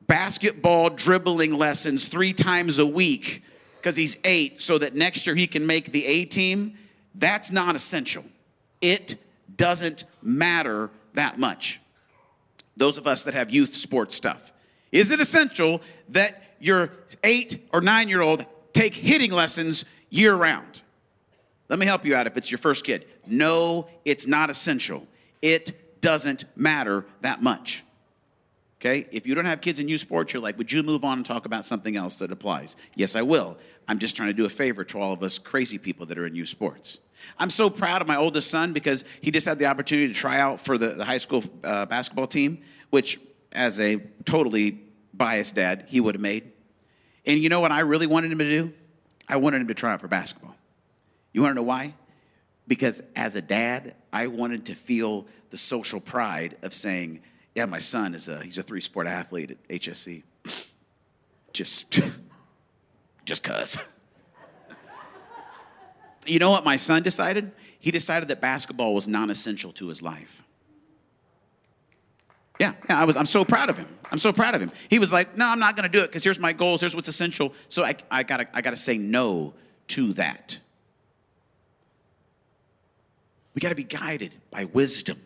basketball 0.08 0.90
dribbling 0.90 1.54
lessons 1.54 2.08
three 2.08 2.34
times 2.34 2.80
a 2.80 2.86
week 2.86 3.44
because 3.78 3.96
he's 3.96 4.18
eight 4.24 4.60
so 4.60 4.78
that 4.78 4.96
next 4.96 5.28
year 5.28 5.36
he 5.36 5.48
can 5.48 5.66
make 5.66 5.92
the 5.92 6.06
A 6.06 6.26
team, 6.26 6.78
that's 7.14 7.52
not 7.52 7.76
essential. 7.76 8.24
It 8.82 9.16
doesn't 9.56 10.06
matter 10.22 10.90
that 11.14 11.40
much. 11.40 11.80
Those 12.78 12.98
of 12.98 13.08
us 13.08 13.24
that 13.24 13.34
have 13.34 13.50
youth 13.52 13.76
sports 13.76 14.16
stuff. 14.16 14.52
Is 14.92 15.12
it 15.12 15.20
essential 15.20 15.82
that 16.10 16.44
your 16.60 16.92
eight 17.24 17.68
or 17.72 17.82
nine 17.82 18.10
year 18.10 18.22
old 18.22 18.46
take 18.74 18.94
hitting 18.94 19.32
lessons 19.32 19.86
year 20.10 20.36
round? 20.36 20.82
Let 21.70 21.80
me 21.80 21.86
help 21.86 22.06
you 22.06 22.16
out 22.16 22.28
if 22.28 22.38
it's 22.38 22.52
your 22.52 22.58
first 22.58 22.86
kid. 22.86 23.06
No, 23.26 23.88
it's 24.04 24.28
not 24.28 24.50
essential. 24.50 25.08
It 25.42 26.02
doesn't 26.02 26.46
matter 26.56 27.06
that 27.22 27.42
much. 27.42 27.84
Okay? 28.80 29.08
If 29.12 29.26
you 29.26 29.34
don't 29.34 29.46
have 29.46 29.62
kids 29.62 29.80
in 29.80 29.88
youth 29.88 30.02
sports, 30.02 30.34
you're 30.34 30.42
like, 30.44 30.58
would 30.58 30.72
you 30.72 30.84
move 30.84 31.04
on 31.04 31.18
and 31.18 31.26
talk 31.26 31.46
about 31.46 31.66
something 31.66 31.96
else 31.96 32.20
that 32.20 32.32
applies? 32.32 32.76
Yes, 32.96 33.16
I 33.16 33.24
will. 33.24 33.58
I'm 33.88 33.98
just 33.98 34.16
trying 34.16 34.30
to 34.30 34.34
do 34.34 34.46
a 34.46 34.50
favor 34.50 34.84
to 34.84 35.00
all 35.00 35.14
of 35.14 35.24
us 35.24 35.40
crazy 35.40 35.78
people 35.78 36.06
that 36.08 36.18
are 36.18 36.28
in 36.28 36.36
youth 36.36 36.50
sports. 36.50 37.00
I'm 37.40 37.50
so 37.50 37.70
proud 37.70 38.02
of 38.02 38.08
my 38.08 38.18
oldest 38.18 38.50
son 38.52 38.74
because 38.74 39.04
he 39.22 39.32
just 39.32 39.48
had 39.48 39.58
the 39.58 39.66
opportunity 39.66 40.08
to 40.08 40.14
try 40.14 40.40
out 40.40 40.60
for 40.60 40.78
the, 40.78 40.90
the 40.90 41.06
high 41.06 41.18
school 41.18 41.44
uh, 41.64 41.86
basketball 41.88 42.28
team, 42.28 42.60
which, 42.92 43.20
as 43.52 43.80
a 43.80 43.98
totally 44.26 44.82
biased 45.14 45.56
dad, 45.56 45.86
he 45.88 46.00
would 46.00 46.16
have 46.16 46.22
made. 46.22 46.52
And 47.26 47.40
you 47.40 47.50
know 47.50 47.62
what 47.62 47.72
I 47.72 47.80
really 47.80 48.06
wanted 48.06 48.32
him 48.32 48.38
to 48.40 48.50
do? 48.50 48.74
I 49.28 49.38
wanted 49.38 49.62
him 49.62 49.68
to 49.70 49.74
try 49.74 49.94
out 49.94 50.02
for 50.02 50.08
basketball. 50.08 50.56
You 51.36 51.42
want 51.42 51.52
to 51.52 51.56
know 51.56 51.64
why? 51.64 51.94
Because 52.66 53.02
as 53.14 53.36
a 53.36 53.42
dad, 53.42 53.96
I 54.14 54.28
wanted 54.28 54.68
to 54.68 54.74
feel 54.74 55.28
the 55.50 55.58
social 55.58 56.00
pride 56.00 56.56
of 56.62 56.74
saying, 56.74 57.24
yeah, 57.54 57.66
my 57.66 57.80
son 57.80 58.16
is 58.16 58.30
a 58.30 58.42
he's 58.42 58.58
a 58.58 58.64
three 58.64 58.80
sport 58.80 59.06
athlete 59.06 59.52
at 59.52 59.68
HSE. 59.68 60.24
Just 61.52 62.00
just 63.26 63.44
cuz. 63.44 63.78
you 66.26 66.40
know 66.40 66.52
what 66.52 66.64
my 66.64 66.78
son 66.78 67.04
decided? 67.04 67.52
He 67.80 67.92
decided 67.92 68.30
that 68.30 68.40
basketball 68.40 68.94
was 68.94 69.06
non-essential 69.06 69.74
to 69.74 69.90
his 69.90 70.02
life. 70.02 70.42
Yeah, 72.62 72.74
yeah, 72.90 73.02
I 73.02 73.04
was, 73.04 73.18
I'm 73.18 73.26
so 73.26 73.44
proud 73.44 73.70
of 73.70 73.78
him. 73.78 73.90
I'm 74.10 74.20
so 74.20 74.32
proud 74.32 74.56
of 74.56 74.62
him. 74.62 74.72
He 74.90 75.00
was 75.00 75.12
like, 75.12 75.38
no, 75.38 75.48
I'm 75.48 75.60
not 75.60 75.76
gonna 75.76 75.90
do 75.90 76.00
it 76.00 76.08
because 76.08 76.24
here's 76.24 76.40
my 76.40 76.54
goals, 76.54 76.80
here's 76.80 76.96
what's 76.96 77.10
essential. 77.10 77.54
So 77.68 77.84
I, 77.84 77.96
I, 78.10 78.24
gotta, 78.24 78.48
I 78.54 78.62
gotta 78.62 78.78
say 78.78 78.98
no 78.98 79.54
to 79.88 80.14
that. 80.14 80.60
We 83.56 83.62
gotta 83.62 83.76
be 83.76 83.84
guided 83.84 84.38
by 84.52 84.66
wisdom 84.66 85.20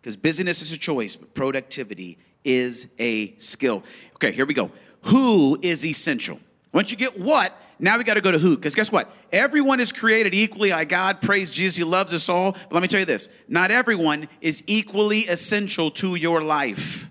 because 0.00 0.16
busyness 0.16 0.62
is 0.62 0.72
a 0.72 0.78
choice, 0.78 1.14
but 1.14 1.34
productivity 1.34 2.18
is 2.44 2.88
a 2.98 3.36
skill. 3.36 3.84
Okay, 4.14 4.32
here 4.32 4.46
we 4.46 4.54
go. 4.54 4.70
Who 5.02 5.58
is 5.62 5.84
essential? 5.84 6.40
Once 6.72 6.90
you 6.90 6.96
get 6.96 7.18
what, 7.18 7.60
now 7.78 7.98
we 7.98 8.04
got 8.04 8.14
to 8.14 8.20
go 8.20 8.32
to 8.32 8.38
who. 8.38 8.56
Because 8.56 8.74
guess 8.74 8.90
what? 8.90 9.12
Everyone 9.32 9.80
is 9.80 9.92
created 9.92 10.34
equally 10.34 10.70
by 10.70 10.84
God. 10.84 11.20
Praise 11.20 11.50
Jesus. 11.50 11.76
He 11.76 11.84
loves 11.84 12.12
us 12.12 12.28
all. 12.28 12.52
But 12.52 12.72
let 12.72 12.82
me 12.82 12.88
tell 12.88 13.00
you 13.00 13.06
this 13.06 13.28
not 13.48 13.70
everyone 13.70 14.28
is 14.40 14.62
equally 14.66 15.20
essential 15.20 15.90
to 15.92 16.14
your 16.14 16.42
life. 16.42 17.10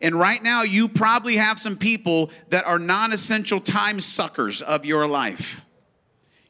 And 0.00 0.14
right 0.14 0.40
now, 0.40 0.62
you 0.62 0.88
probably 0.88 1.36
have 1.36 1.58
some 1.58 1.76
people 1.76 2.30
that 2.50 2.64
are 2.66 2.78
non 2.78 3.12
essential 3.12 3.60
time 3.60 4.00
suckers 4.00 4.62
of 4.62 4.84
your 4.84 5.06
life. 5.06 5.60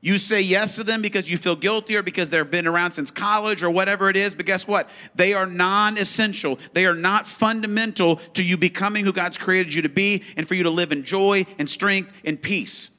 You 0.00 0.18
say 0.18 0.40
yes 0.40 0.76
to 0.76 0.84
them 0.84 1.02
because 1.02 1.28
you 1.28 1.36
feel 1.36 1.56
guilty 1.56 1.96
or 1.96 2.04
because 2.04 2.30
they've 2.30 2.48
been 2.48 2.68
around 2.68 2.92
since 2.92 3.10
college 3.10 3.64
or 3.64 3.70
whatever 3.70 4.08
it 4.08 4.16
is, 4.16 4.34
but 4.34 4.46
guess 4.46 4.66
what? 4.66 4.88
They 5.16 5.34
are 5.34 5.46
non 5.46 5.98
essential. 5.98 6.58
They 6.72 6.86
are 6.86 6.94
not 6.94 7.26
fundamental 7.26 8.16
to 8.34 8.44
you 8.44 8.56
becoming 8.56 9.04
who 9.04 9.12
God's 9.12 9.38
created 9.38 9.74
you 9.74 9.82
to 9.82 9.88
be 9.88 10.22
and 10.36 10.46
for 10.46 10.54
you 10.54 10.62
to 10.62 10.70
live 10.70 10.92
in 10.92 11.02
joy 11.02 11.46
and 11.58 11.68
strength 11.68 12.12
and 12.24 12.40
peace. 12.40 12.90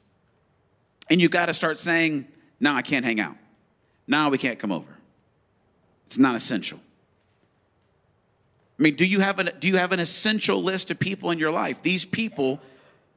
And 1.09 1.21
you 1.21 1.29
got 1.29 1.45
to 1.45 1.53
start 1.53 1.77
saying, 1.77 2.27
no, 2.59 2.73
I 2.73 2.81
can't 2.81 3.05
hang 3.05 3.19
out. 3.21 3.37
No, 4.05 4.27
we 4.27 4.37
can't 4.37 4.59
come 4.59 4.71
over. 4.71 4.97
It's 6.05 6.17
not 6.17 6.35
essential. 6.35 6.79
I 8.77 8.81
mean, 8.81 8.95
do 8.95 9.05
you 9.05 9.21
have 9.21 9.39
an, 9.39 9.51
do 9.59 9.67
you 9.67 9.77
have 9.77 9.93
an 9.93 9.99
essential 9.99 10.61
list 10.61 10.91
of 10.91 10.99
people 10.99 11.31
in 11.31 11.39
your 11.39 11.51
life? 11.51 11.81
These 11.81 12.03
people, 12.03 12.59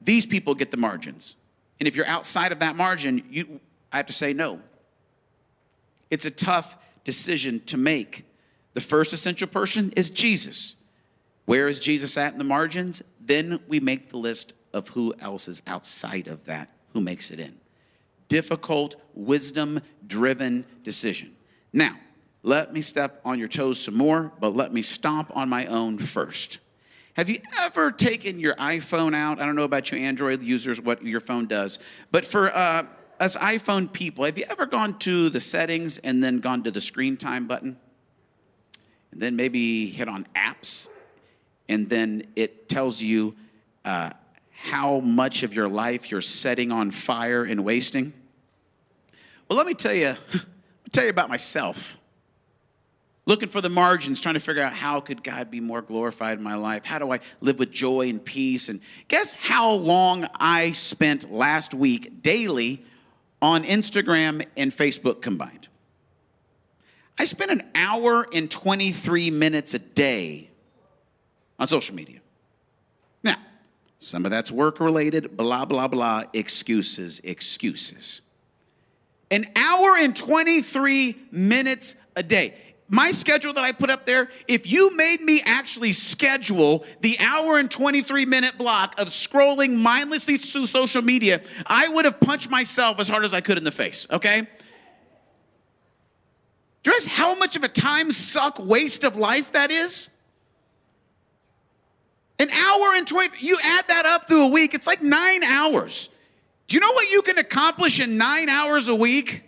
these 0.00 0.24
people 0.24 0.54
get 0.54 0.70
the 0.70 0.76
margins. 0.76 1.34
And 1.80 1.88
if 1.88 1.96
you're 1.96 2.06
outside 2.06 2.52
of 2.52 2.60
that 2.60 2.76
margin, 2.76 3.24
you, 3.30 3.60
I 3.92 3.98
have 3.98 4.06
to 4.06 4.12
say 4.12 4.32
no. 4.32 4.60
It's 6.10 6.24
a 6.24 6.30
tough 6.30 6.76
decision 7.04 7.60
to 7.66 7.76
make. 7.76 8.24
The 8.74 8.80
first 8.80 9.12
essential 9.12 9.48
person 9.48 9.92
is 9.96 10.10
Jesus. 10.10 10.76
Where 11.44 11.68
is 11.68 11.80
Jesus 11.80 12.16
at 12.16 12.32
in 12.32 12.38
the 12.38 12.44
margins? 12.44 13.02
Then 13.20 13.60
we 13.68 13.80
make 13.80 14.10
the 14.10 14.16
list 14.16 14.54
of 14.72 14.88
who 14.88 15.14
else 15.20 15.48
is 15.48 15.62
outside 15.66 16.28
of 16.28 16.44
that, 16.46 16.70
who 16.92 17.00
makes 17.00 17.30
it 17.30 17.38
in 17.38 17.58
difficult, 18.32 18.96
wisdom 19.12 19.78
driven 20.06 20.64
decision. 20.84 21.36
Now, 21.70 21.98
let 22.42 22.72
me 22.72 22.80
step 22.80 23.20
on 23.26 23.38
your 23.38 23.48
toes 23.48 23.78
some 23.78 23.94
more, 23.94 24.32
but 24.40 24.56
let 24.56 24.72
me 24.72 24.80
stomp 24.80 25.30
on 25.36 25.50
my 25.50 25.66
own 25.66 25.98
first. 25.98 26.58
Have 27.12 27.28
you 27.28 27.40
ever 27.60 27.92
taken 27.92 28.40
your 28.40 28.54
iPhone 28.54 29.14
out? 29.14 29.38
I 29.38 29.44
don't 29.44 29.54
know 29.54 29.64
about 29.64 29.92
you 29.92 29.98
Android 29.98 30.42
users, 30.42 30.80
what 30.80 31.04
your 31.04 31.20
phone 31.20 31.46
does, 31.46 31.78
but 32.10 32.24
for 32.24 32.50
uh, 32.56 32.86
us 33.22 33.36
iPhone 33.36 33.90
people, 33.92 34.24
have 34.24 34.36
you 34.36 34.44
ever 34.50 34.66
gone 34.66 34.98
to 34.98 35.30
the 35.30 35.38
settings 35.38 35.98
and 35.98 36.24
then 36.24 36.40
gone 36.40 36.64
to 36.64 36.72
the 36.72 36.80
screen 36.80 37.16
time 37.16 37.46
button? 37.46 37.76
And 39.12 39.20
then 39.20 39.36
maybe 39.36 39.86
hit 39.86 40.08
on 40.08 40.26
apps, 40.34 40.88
and 41.68 41.88
then 41.88 42.24
it 42.34 42.68
tells 42.68 43.00
you 43.00 43.36
uh, 43.84 44.10
how 44.50 44.98
much 44.98 45.44
of 45.44 45.54
your 45.54 45.68
life 45.68 46.10
you're 46.10 46.20
setting 46.20 46.72
on 46.72 46.90
fire 46.90 47.44
and 47.44 47.64
wasting? 47.64 48.12
Well, 49.48 49.56
let 49.56 49.66
me 49.66 49.74
tell 49.74 49.94
you, 49.94 50.16
me 50.34 50.90
tell 50.90 51.04
you 51.04 51.10
about 51.10 51.28
myself. 51.28 51.98
Looking 53.24 53.50
for 53.50 53.60
the 53.60 53.68
margins, 53.68 54.20
trying 54.20 54.34
to 54.34 54.40
figure 54.40 54.62
out 54.62 54.72
how 54.72 54.98
could 54.98 55.22
God 55.22 55.48
be 55.48 55.60
more 55.60 55.80
glorified 55.80 56.38
in 56.38 56.44
my 56.44 56.56
life? 56.56 56.84
How 56.84 56.98
do 56.98 57.12
I 57.12 57.20
live 57.40 57.60
with 57.60 57.70
joy 57.70 58.08
and 58.08 58.24
peace? 58.24 58.68
And 58.68 58.80
guess 59.06 59.32
how 59.34 59.74
long 59.74 60.26
I 60.40 60.72
spent 60.72 61.32
last 61.32 61.72
week 61.72 62.20
daily 62.20 62.84
on 63.42 63.64
Instagram 63.64 64.46
and 64.56 64.72
Facebook 64.72 65.20
combined? 65.20 65.68
I 67.18 67.24
spend 67.24 67.50
an 67.50 67.70
hour 67.74 68.26
and 68.32 68.50
23 68.50 69.30
minutes 69.30 69.74
a 69.74 69.78
day 69.78 70.48
on 71.58 71.68
social 71.68 71.94
media. 71.94 72.20
Now, 73.22 73.36
some 73.98 74.24
of 74.24 74.30
that's 74.30 74.50
work 74.50 74.80
related, 74.80 75.36
blah, 75.36 75.66
blah, 75.66 75.88
blah, 75.88 76.22
excuses, 76.32 77.20
excuses 77.22 78.22
an 79.32 79.46
hour 79.56 79.96
and 79.96 80.14
23 80.14 81.16
minutes 81.32 81.96
a 82.14 82.22
day. 82.22 82.54
My 82.92 83.10
schedule 83.10 83.54
that 83.54 83.64
I 83.64 83.72
put 83.72 83.88
up 83.88 84.04
there, 84.04 84.28
if 84.46 84.70
you 84.70 84.94
made 84.94 85.22
me 85.22 85.40
actually 85.46 85.94
schedule 85.94 86.84
the 87.00 87.16
hour 87.20 87.58
and 87.58 87.70
23 87.70 88.26
minute 88.26 88.58
block 88.58 89.00
of 89.00 89.08
scrolling 89.08 89.78
mindlessly 89.78 90.36
through 90.36 90.66
social 90.66 91.00
media, 91.00 91.40
I 91.66 91.88
would 91.88 92.04
have 92.04 92.20
punched 92.20 92.50
myself 92.50 93.00
as 93.00 93.08
hard 93.08 93.24
as 93.24 93.32
I 93.32 93.40
could 93.40 93.56
in 93.56 93.64
the 93.64 93.70
face, 93.70 94.06
okay? 94.10 94.42
Do 96.82 96.90
you 96.90 96.92
realize 96.92 97.06
how 97.06 97.34
much 97.34 97.56
of 97.56 97.64
a 97.64 97.68
time 97.68 98.12
suck 98.12 98.58
waste 98.58 99.04
of 99.04 99.16
life 99.16 99.52
that 99.52 99.70
is? 99.70 100.10
An 102.38 102.50
hour 102.50 102.94
and 102.94 103.08
20, 103.08 103.38
you 103.38 103.58
add 103.62 103.88
that 103.88 104.04
up 104.04 104.28
through 104.28 104.42
a 104.42 104.48
week, 104.48 104.74
it's 104.74 104.86
like 104.86 105.00
nine 105.00 105.42
hours. 105.44 106.10
Do 106.68 106.74
you 106.74 106.80
know 106.80 106.92
what 106.92 107.10
you 107.10 107.22
can 107.22 107.38
accomplish 107.38 108.00
in 108.00 108.18
nine 108.18 108.50
hours 108.50 108.88
a 108.88 108.94
week? 108.94 109.44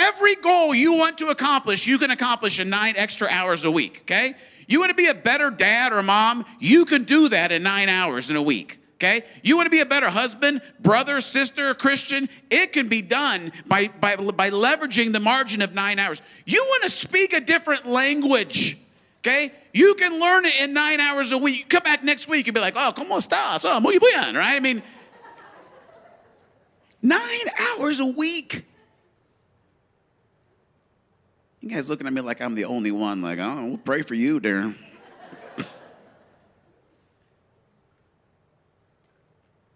Every 0.00 0.34
goal 0.36 0.74
you 0.74 0.94
want 0.94 1.18
to 1.18 1.28
accomplish, 1.28 1.86
you 1.86 1.98
can 1.98 2.10
accomplish 2.10 2.58
in 2.58 2.70
nine 2.70 2.94
extra 2.96 3.28
hours 3.28 3.66
a 3.66 3.70
week, 3.70 4.00
okay? 4.02 4.34
You 4.66 4.80
want 4.80 4.88
to 4.90 4.94
be 4.96 5.08
a 5.08 5.14
better 5.14 5.50
dad 5.50 5.92
or 5.92 6.02
mom, 6.02 6.46
you 6.58 6.86
can 6.86 7.04
do 7.04 7.28
that 7.28 7.52
in 7.52 7.62
nine 7.62 7.90
hours 7.90 8.30
in 8.30 8.36
a 8.36 8.42
week. 8.42 8.78
Okay? 8.94 9.24
You 9.42 9.56
want 9.56 9.64
to 9.64 9.70
be 9.70 9.80
a 9.80 9.86
better 9.86 10.10
husband, 10.10 10.60
brother, 10.78 11.22
sister, 11.22 11.72
Christian? 11.74 12.28
It 12.50 12.74
can 12.74 12.88
be 12.88 13.00
done 13.00 13.50
by, 13.66 13.88
by, 13.88 14.16
by 14.16 14.50
leveraging 14.50 15.14
the 15.14 15.20
margin 15.20 15.62
of 15.62 15.72
nine 15.72 15.98
hours. 15.98 16.20
You 16.44 16.62
want 16.68 16.82
to 16.82 16.90
speak 16.90 17.32
a 17.32 17.40
different 17.40 17.86
language? 17.86 18.76
Okay? 19.20 19.52
You 19.72 19.94
can 19.94 20.20
learn 20.20 20.44
it 20.44 20.54
in 20.60 20.74
nine 20.74 21.00
hours 21.00 21.32
a 21.32 21.38
week. 21.38 21.58
You 21.60 21.64
come 21.64 21.82
back 21.82 22.04
next 22.04 22.28
week, 22.28 22.46
you'll 22.46 22.54
be 22.54 22.60
like, 22.60 22.74
oh, 22.76 22.92
¿cómo 22.94 23.16
estás? 23.16 23.64
Oh, 23.64 23.80
muy 23.80 23.98
bien, 23.98 24.34
right? 24.34 24.54
I 24.54 24.60
mean, 24.60 24.82
nine 27.00 27.48
hours 27.58 28.00
a 28.00 28.06
week. 28.06 28.66
You 31.60 31.68
guys 31.68 31.90
looking 31.90 32.06
at 32.06 32.12
me 32.12 32.22
like 32.22 32.40
I'm 32.40 32.54
the 32.54 32.64
only 32.64 32.90
one, 32.90 33.20
like, 33.20 33.38
oh, 33.38 33.66
we'll 33.66 33.76
pray 33.76 34.00
for 34.00 34.14
you, 34.14 34.40
Darren. 34.40 34.76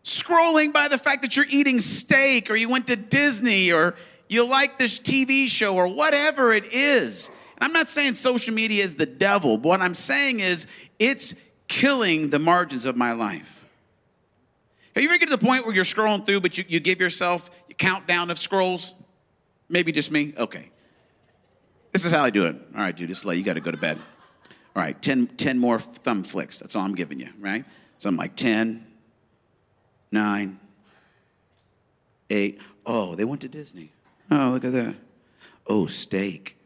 Scrolling 0.03 0.73
by 0.73 0.89
the 0.89 0.97
fact 0.97 1.21
that 1.23 1.37
you're 1.37 1.45
eating 1.51 1.81
steak 1.81 2.51
or 2.51 2.57
you 2.57 2.71
went 2.71 2.87
to 2.87 2.97
Disney 2.97 3.71
or 3.71 3.97
you 4.31 4.47
like 4.47 4.79
this 4.79 4.99
TV 4.99 5.47
show 5.47 5.77
or 5.77 5.87
whatever 5.87 6.53
it 6.53 6.73
is. 6.73 7.29
And 7.59 7.65
I'm 7.65 7.75
not 7.75 7.89
saying 7.89 8.15
social 8.15 8.55
media 8.55 8.83
is 8.83 8.95
the 8.95 9.05
devil, 9.05 9.59
but 9.59 9.69
what 9.69 9.83
I'm 9.83 9.93
saying 9.93 10.41
is 10.41 10.67
it's 10.99 11.35
killing 11.69 12.31
the 12.31 12.39
margins 12.39 12.87
of 12.87 12.97
my 12.97 13.13
life. 13.13 13.67
Have 14.95 15.03
you 15.03 15.11
ever 15.11 15.19
get 15.19 15.27
to 15.27 15.37
the 15.37 15.47
point 15.47 15.67
where 15.67 15.75
you're 15.75 15.85
scrolling 15.85 16.25
through, 16.25 16.41
but 16.41 16.57
you, 16.57 16.65
you 16.67 16.81
give 16.81 16.99
yourself 16.99 17.51
a 17.69 17.75
countdown 17.75 18.31
of 18.31 18.39
scrolls? 18.39 18.95
Maybe 19.69 19.93
just 19.93 20.11
me? 20.11 20.33
Okay. 20.39 20.71
This 21.95 22.05
is 22.05 22.11
how 22.11 22.25
I 22.25 22.31
do 22.31 22.47
it. 22.47 22.57
All 22.75 22.81
right, 22.81 22.95
dude, 22.95 23.09
it's 23.09 23.25
late. 23.25 23.39
You 23.39 23.45
got 23.45 23.53
to 23.53 23.61
go 23.61 23.71
to 23.71 23.77
bed. 23.77 24.01
All 24.75 24.83
right, 24.83 25.01
10, 25.01 25.29
10 25.29 25.61
more 25.61 25.79
thumb 25.79 26.25
flicks. 26.25 26.59
That's 26.59 26.75
all 26.75 26.83
I'm 26.83 26.97
giving 26.97 27.21
you, 27.21 27.29
right? 27.39 27.65
So 28.01 28.09
I'm 28.09 28.17
like 28.17 28.35
10, 28.35 28.85
9, 30.11 30.61
8. 32.31 32.61
Oh, 32.85 33.15
they 33.15 33.23
went 33.23 33.43
to 33.43 33.49
Disney. 33.49 33.93
Oh, 34.29 34.49
look 34.49 34.65
at 34.65 34.73
that. 34.73 34.97
Oh, 35.69 35.87
steak. 35.87 36.57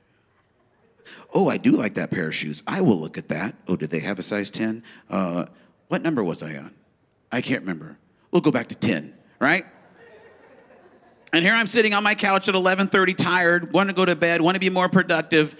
Oh, 1.34 1.50
I 1.50 1.58
do 1.58 1.72
like 1.72 1.92
that 1.92 2.10
pair 2.10 2.28
of 2.28 2.34
shoes. 2.34 2.62
I 2.66 2.80
will 2.80 2.98
look 2.98 3.18
at 3.18 3.28
that. 3.28 3.54
Oh, 3.68 3.76
did 3.76 3.90
they 3.90 4.00
have 4.00 4.18
a 4.18 4.22
size 4.22 4.50
10? 4.50 4.82
Uh, 5.10 5.44
what 5.88 6.00
number 6.00 6.24
was 6.24 6.42
I 6.42 6.56
on? 6.56 6.74
I 7.30 7.42
can't 7.42 7.60
remember. 7.60 7.98
We'll 8.30 8.40
go 8.40 8.50
back 8.50 8.68
to 8.68 8.74
10, 8.74 9.12
right? 9.40 9.66
And 11.32 11.44
here 11.44 11.52
I'm 11.52 11.66
sitting 11.66 11.92
on 11.94 12.02
my 12.02 12.14
couch 12.14 12.48
at 12.48 12.54
11:30 12.54 13.16
tired, 13.16 13.72
want 13.72 13.88
to 13.88 13.94
go 13.94 14.04
to 14.04 14.16
bed, 14.16 14.40
want 14.40 14.54
to 14.54 14.60
be 14.60 14.70
more 14.70 14.88
productive, 14.88 15.54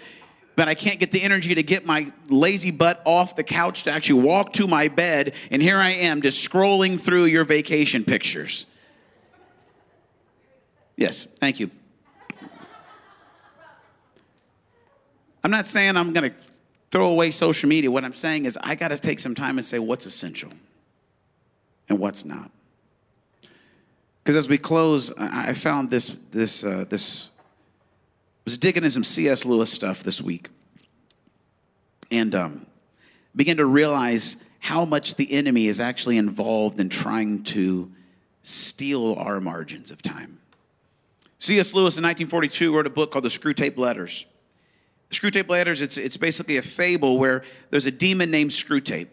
but 0.57 0.66
I 0.66 0.74
can't 0.74 0.98
get 0.98 1.12
the 1.12 1.22
energy 1.22 1.54
to 1.54 1.62
get 1.62 1.85
my 1.87 2.11
lazy 2.28 2.70
butt 2.70 3.02
off 3.04 3.37
the 3.37 3.44
couch 3.44 3.85
to 3.85 3.90
actually 3.90 4.22
walk 4.22 4.54
to 4.54 4.66
my 4.66 4.88
bed, 4.88 5.35
and 5.50 5.61
here 5.62 5.76
I 5.76 5.90
am 5.90 6.22
just 6.22 6.48
scrolling 6.48 7.00
through 7.00 7.26
your 7.26 7.44
vacation 7.44 8.02
pictures. 8.02 8.66
Yes, 10.96 11.28
thank 11.38 11.61
you. 11.61 11.70
I'm 15.44 15.50
not 15.52 15.66
saying 15.66 15.96
I'm 15.96 16.12
going 16.12 16.31
to 16.31 16.37
throw 16.90 17.09
away 17.09 17.31
social 17.31 17.68
media. 17.68 17.90
What 17.90 18.04
I'm 18.04 18.12
saying 18.12 18.46
is 18.46 18.59
I 18.61 18.74
got 18.74 18.88
to 18.88 18.98
take 18.98 19.20
some 19.20 19.35
time 19.35 19.59
and 19.59 19.64
say 19.64 19.78
what's 19.78 20.07
essential 20.07 20.50
and 21.88 21.98
what's 21.98 22.24
not. 22.24 22.50
Because 24.29 24.45
as 24.45 24.49
we 24.51 24.59
close, 24.59 25.11
I 25.17 25.55
found 25.55 25.91
this, 25.91 26.14
this, 26.33 26.62
uh, 26.62 26.85
this, 26.87 27.31
was 28.45 28.59
digging 28.59 28.85
in 28.85 28.91
some 28.91 29.03
C.S. 29.03 29.47
Lewis 29.47 29.73
stuff 29.73 30.03
this 30.03 30.21
week 30.21 30.51
and 32.11 32.35
um, 32.35 32.67
began 33.35 33.57
to 33.57 33.64
realize 33.64 34.37
how 34.59 34.85
much 34.85 35.14
the 35.14 35.33
enemy 35.33 35.67
is 35.67 35.81
actually 35.81 36.19
involved 36.19 36.79
in 36.79 36.91
trying 36.91 37.43
to 37.45 37.91
steal 38.43 39.14
our 39.14 39.41
margins 39.41 39.91
of 39.91 40.03
time. 40.03 40.41
C.S. 41.38 41.73
Lewis 41.73 41.97
in 41.97 42.05
1942 42.05 42.77
wrote 42.77 42.87
a 42.87 42.91
book 42.91 43.11
called 43.11 43.25
The 43.25 43.31
Screwtape 43.31 43.79
Letters. 43.79 44.27
Screwtape 45.11 45.49
Letters, 45.49 45.81
it's, 45.81 45.97
it's 45.97 46.19
basically 46.19 46.59
a 46.59 46.62
fable 46.62 47.17
where 47.17 47.45
there's 47.71 47.87
a 47.87 47.91
demon 47.91 48.31
named 48.31 48.51
Screwtape. 48.51 49.09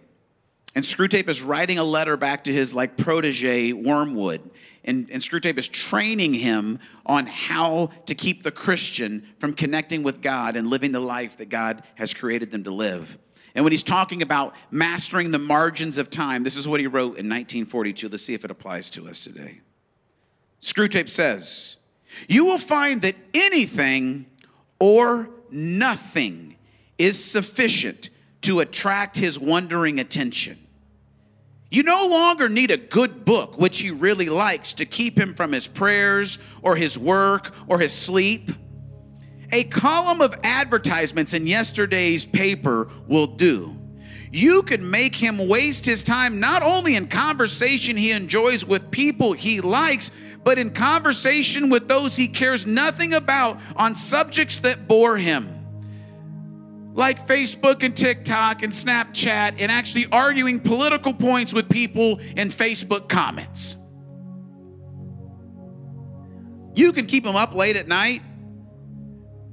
And 0.75 0.83
Screwtape 0.83 1.29
is 1.29 1.41
writing 1.41 1.77
a 1.79 1.83
letter 1.83 2.17
back 2.17 2.43
to 2.43 2.53
his 2.53 2.73
like 2.73 2.97
protege 2.97 3.71
Wormwood 3.71 4.51
and, 4.85 5.09
and 5.11 5.21
Screwtape 5.21 5.57
is 5.57 5.67
training 5.67 6.35
him 6.35 6.79
on 7.05 7.25
how 7.25 7.89
to 8.05 8.13
keep 8.13 8.43
the 8.43 8.51
Christian 8.51 9.27
from 9.39 9.53
connecting 9.53 10.03
with 10.03 10.21
God 10.21 10.55
and 10.55 10.67
living 10.67 10.91
the 10.91 10.99
life 10.99 11.38
that 11.38 11.49
God 11.49 11.83
has 11.95 12.13
created 12.13 12.51
them 12.51 12.63
to 12.63 12.71
live. 12.71 13.17
And 13.55 13.65
when 13.65 13.71
he's 13.71 13.83
talking 13.83 14.21
about 14.21 14.53
mastering 14.69 15.31
the 15.31 15.39
margins 15.39 15.97
of 15.97 16.11
time, 16.11 16.43
this 16.43 16.55
is 16.55 16.67
what 16.67 16.79
he 16.79 16.88
wrote 16.88 17.17
in 17.17 17.27
1942. 17.27 18.09
Let's 18.09 18.23
see 18.23 18.35
if 18.35 18.45
it 18.45 18.51
applies 18.51 18.89
to 18.91 19.07
us 19.07 19.23
today. 19.23 19.61
Screwtape 20.61 21.09
says, 21.09 21.77
You 22.27 22.45
will 22.45 22.59
find 22.59 23.01
that 23.01 23.15
anything 23.33 24.27
or 24.79 25.29
nothing 25.49 26.57
is 26.99 27.23
sufficient 27.23 28.11
to 28.41 28.59
attract 28.59 29.17
his 29.17 29.39
wondering 29.39 29.99
attention. 29.99 30.64
You 31.71 31.84
no 31.84 32.08
longer 32.08 32.47
need 32.47 32.71
a 32.71 32.78
good 32.78 33.25
book, 33.25 33.58
which 33.58 33.80
he 33.80 33.91
really 33.91 34.30
likes, 34.30 34.73
to 34.73 34.86
keep 34.86 35.17
him 35.17 35.34
from 35.34 35.51
his 35.51 35.67
prayers 35.67 36.38
or 36.62 36.75
his 36.75 36.97
work 36.97 37.54
or 37.67 37.80
his 37.80 37.93
sleep. 37.93 38.51
A 39.51 39.63
column 39.65 40.21
of 40.21 40.36
advertisements 40.43 41.34
in 41.34 41.47
yesterday's 41.47 42.25
paper 42.25 42.89
will 43.08 43.28
do. 43.28 43.78
You 44.32 44.63
can 44.63 44.89
make 44.89 45.15
him 45.15 45.47
waste 45.47 45.86
his 45.86 46.04
time 46.04 46.39
not 46.39 46.62
only 46.62 46.95
in 46.95 47.08
conversation 47.08 47.95
he 47.95 48.12
enjoys 48.12 48.65
with 48.65 48.91
people 48.91 49.34
he 49.34 49.62
likes, 49.62 50.12
but 50.43 50.60
in 50.60 50.71
conversation 50.71 51.69
with 51.69 51.88
those 51.88 52.15
he 52.15 52.28
cares 52.28 52.65
nothing 52.65 53.13
about 53.13 53.60
on 53.75 53.95
subjects 53.95 54.60
that 54.60 54.88
bore 54.88 55.17
him 55.17 55.54
like 56.95 57.27
Facebook 57.27 57.84
and 57.84 57.95
TikTok 57.95 58.63
and 58.63 58.71
Snapchat 58.71 59.58
and 59.60 59.71
actually 59.71 60.08
arguing 60.12 60.60
political 60.60 61.13
points 61.13 61.53
with 61.53 61.69
people 61.69 62.19
in 62.38 62.49
Facebook 62.49 63.10
comments. 63.10 63.75
You 66.73 66.93
can 66.93 67.05
keep 67.05 67.25
them 67.25 67.36
up 67.36 67.53
late 67.53 67.75
at 67.75 67.88
night, 67.88 68.21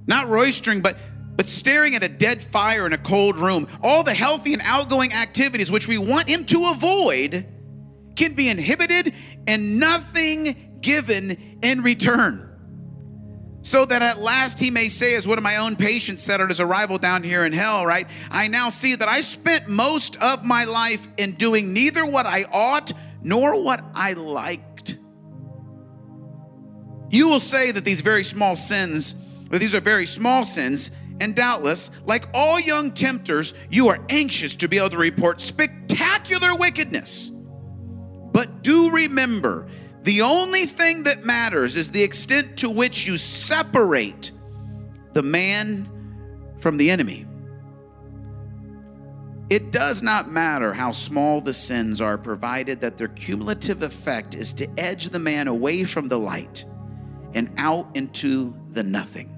not 0.07 0.28
roistering, 0.28 0.83
but 0.83 0.96
but 1.35 1.48
staring 1.48 1.94
at 1.94 2.02
a 2.02 2.09
dead 2.09 2.42
fire 2.42 2.87
in 2.87 2.92
a 2.92 2.98
cold 2.98 3.37
room. 3.37 3.66
All 3.83 4.05
the 4.05 4.14
healthy 4.14 4.52
and 4.52 4.62
outgoing 4.64 5.12
activities 5.14 5.70
which 5.70 5.88
we 5.88 5.98
want 5.98 6.28
him 6.28 6.44
to 6.46 6.66
avoid 6.66 7.46
can 8.16 8.35
be 8.35 8.48
inhibited 8.50 9.14
and 9.46 9.81
nothing 9.81 10.78
given 10.83 11.59
in 11.62 11.83
return 11.83 12.51
so 13.62 13.85
that 13.85 14.03
at 14.03 14.18
last 14.18 14.59
he 14.59 14.70
may 14.70 14.88
say, 14.88 15.14
as 15.14 15.27
one 15.27 15.38
of 15.38 15.44
my 15.44 15.57
own 15.57 15.77
patients 15.77 16.22
said 16.22 16.40
on 16.40 16.48
his 16.48 16.61
arrival 16.61 16.99
down 16.99 17.22
here 17.22 17.45
in 17.45 17.53
hell, 17.53 17.86
right? 17.86 18.09
I 18.30 18.49
now 18.49 18.68
see 18.70 18.97
that 18.97 19.09
I 19.09 19.20
spent 19.20 19.68
most 19.68 20.16
of 20.16 20.45
my 20.45 20.64
life 20.64 21.07
in 21.16 21.32
doing 21.32 21.72
neither 21.72 22.05
what 22.05 22.26
I 22.26 22.45
ought 22.53 22.93
nor 23.22 23.62
what 23.62 23.84
I 23.95 24.14
liked. 24.14 24.99
You 27.11 27.28
will 27.28 27.41
say 27.41 27.70
that 27.70 27.84
these 27.84 28.01
very 28.01 28.24
small 28.24 28.57
sins, 28.57 29.14
that 29.51 29.59
these 29.59 29.74
are 29.74 29.80
very 29.80 30.07
small 30.07 30.45
sins, 30.45 30.91
and 31.20 31.36
doubtless, 31.36 31.91
like 32.05 32.26
all 32.34 32.59
young 32.59 32.91
tempters, 32.91 33.55
you 33.70 33.89
are 33.89 34.05
anxious 34.09 34.57
to 34.57 34.66
be 34.66 34.78
able 34.78 34.91
to 34.91 34.99
report 34.99 35.41
spectacular 35.41 36.55
wickedness. 36.55 37.30
But 37.30 38.62
do 38.62 38.91
remember 38.91 39.68
the 40.03 40.22
only 40.22 40.66
thing 40.66 41.05
that 41.05 41.24
matters 41.24 41.76
is 41.76 41.90
the 41.90 42.03
extent 42.03 42.57
to 42.59 42.68
which 42.68 43.07
you 43.07 43.16
separate 43.16 44.32
the 45.12 45.22
man 45.22 45.88
from 46.59 46.76
the 46.76 46.90
enemy. 46.90 47.26
It 49.48 49.70
does 49.70 50.03
not 50.03 50.30
matter 50.30 50.72
how 50.72 50.92
small 50.92 51.40
the 51.40 51.53
sins 51.53 52.00
are, 52.00 52.16
provided 52.16 52.80
that 52.80 52.96
their 52.96 53.09
cumulative 53.09 53.82
effect 53.82 54.34
is 54.34 54.53
to 54.55 54.68
edge 54.78 55.11
the 55.11 55.18
man 55.18 55.46
away 55.46 55.84
from 55.84 56.09
the 56.09 56.18
light 56.18 56.64
and 57.34 57.53
out 57.59 57.88
into 57.94 58.57
the 58.70 58.82
nothing. 58.82 59.28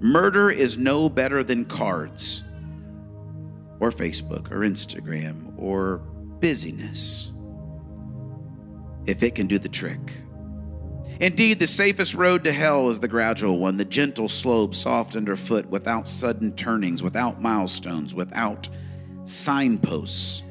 Murder 0.00 0.50
is 0.50 0.78
no 0.78 1.08
better 1.08 1.42
than 1.42 1.64
cards 1.64 2.42
or 3.80 3.90
Facebook 3.90 4.50
or 4.50 4.60
Instagram 4.60 5.54
or 5.58 5.98
busyness 6.40 7.32
if 9.10 9.22
it 9.22 9.34
can 9.34 9.46
do 9.46 9.58
the 9.58 9.68
trick. 9.68 9.98
Indeed, 11.20 11.58
the 11.58 11.66
safest 11.66 12.14
road 12.14 12.44
to 12.44 12.52
hell 12.52 12.88
is 12.88 13.00
the 13.00 13.08
gradual 13.08 13.58
one, 13.58 13.76
the 13.76 13.84
gentle 13.84 14.28
slope, 14.28 14.74
soft 14.74 15.16
underfoot, 15.16 15.66
without 15.66 16.08
sudden 16.08 16.52
turnings, 16.52 17.02
without 17.02 17.42
milestones, 17.42 18.14
without 18.14 18.68
signposts. 19.24 20.42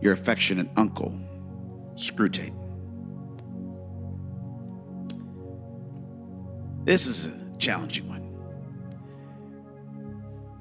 Your 0.00 0.12
affectionate 0.12 0.68
uncle, 0.76 1.16
Screwtape. 1.94 2.52
This 6.84 7.06
is 7.06 7.26
a 7.26 7.34
challenging 7.58 8.08
one. 8.08 8.22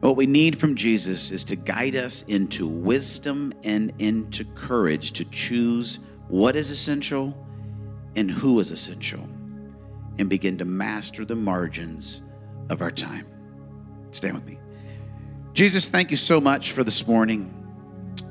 What 0.01 0.17
we 0.17 0.27
need 0.27 0.59
from 0.59 0.75
Jesus 0.75 1.31
is 1.31 1.43
to 1.45 1.55
guide 1.55 1.95
us 1.95 2.23
into 2.27 2.67
wisdom 2.67 3.53
and 3.63 3.91
into 3.99 4.45
courage 4.53 5.13
to 5.13 5.25
choose 5.25 5.99
what 6.27 6.55
is 6.55 6.69
essential 6.69 7.35
and 8.15 8.29
who 8.29 8.59
is 8.59 8.71
essential 8.71 9.27
and 10.19 10.29
begin 10.29 10.57
to 10.59 10.65
master 10.65 11.25
the 11.25 11.35
margins 11.35 12.21
of 12.69 12.81
our 12.81 12.91
time. 12.91 13.27
Stand 14.11 14.35
with 14.35 14.45
me. 14.45 14.59
Jesus, 15.53 15.89
thank 15.89 16.11
you 16.11 16.17
so 16.17 16.39
much 16.39 16.71
for 16.71 16.83
this 16.83 17.07
morning. 17.07 17.53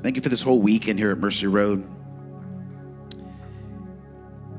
Thank 0.01 0.15
you 0.15 0.21
for 0.21 0.29
this 0.29 0.41
whole 0.41 0.59
weekend 0.59 0.99
here 0.99 1.11
at 1.11 1.17
Mercy 1.17 1.47
Road. 1.47 1.87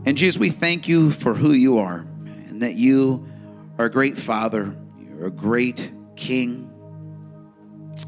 And 0.07 0.17
Jesus, 0.17 0.39
we 0.39 0.51
thank 0.51 0.87
you 0.87 1.11
for 1.11 1.35
who 1.35 1.53
you 1.53 1.79
are 1.79 2.07
and 2.49 2.63
that 2.63 2.75
you 2.75 3.27
are 3.79 3.87
a 3.87 3.91
great 3.91 4.19
father, 4.19 4.77
you're 4.99 5.27
a 5.27 5.31
great 5.31 5.91
king, 6.15 6.71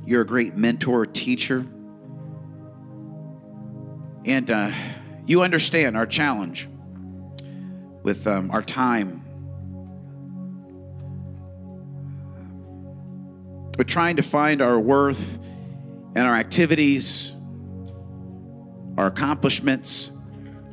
you're 0.05 0.23
a 0.23 0.27
great 0.27 0.57
mentor, 0.57 1.07
teacher. 1.07 1.67
And 4.25 4.51
uh, 4.51 4.73
you 5.27 5.43
understand 5.43 5.97
our 5.97 6.07
challenge 6.07 6.69
with 8.03 8.27
um, 8.27 8.51
our 8.53 8.63
time. 8.63 9.23
But 13.77 13.89
trying 13.89 14.17
to 14.17 14.23
find 14.23 14.63
our 14.63 14.79
worth 14.79 15.39
and 16.15 16.27
our 16.27 16.37
activities, 16.37 17.35
our 18.97 19.07
accomplishments, 19.07 20.11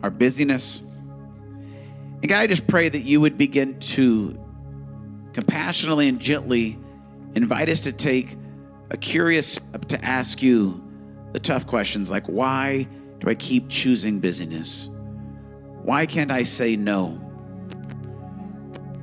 our 0.04 0.10
busyness. 0.10 0.80
And 0.80 2.30
God, 2.30 2.40
I 2.40 2.48
just 2.48 2.68
pray 2.68 2.88
that 2.88 3.02
you 3.02 3.20
would 3.20 3.38
begin 3.38 3.80
to 3.80 4.40
compassionately 5.34 6.08
and 6.08 6.20
gently 6.20 6.78
invite 7.36 7.68
us 7.68 7.82
to 7.82 7.92
take 7.92 8.38
a 8.92 8.98
curious 8.98 9.60
to 9.88 10.06
ask 10.06 10.42
you 10.42 10.82
the 11.34 11.40
tough 11.40 11.66
questions 11.66 12.12
like 12.12 12.28
why 12.28 12.88
do 13.24 13.30
I 13.30 13.36
keep 13.36 13.70
choosing 13.70 14.20
busyness? 14.20 14.90
Why 15.84 16.06
can't 16.06 16.30
I 16.30 16.44
say 16.44 16.76
no? 16.76 17.20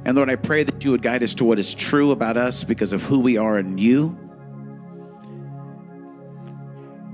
And 0.05 0.15
Lord, 0.15 0.29
I 0.29 0.37
pray 0.37 0.63
that 0.63 0.85
you 0.85 0.91
would 0.91 1.03
guide 1.03 1.23
us 1.23 1.35
to 1.35 1.45
what 1.45 1.59
is 1.59 1.75
true 1.75 2.11
about 2.11 2.37
us 2.37 2.63
because 2.63 2.93
of 2.93 3.03
who 3.03 3.19
we 3.19 3.39
are 3.39 3.59
in 3.59 3.79
you. 3.79 4.17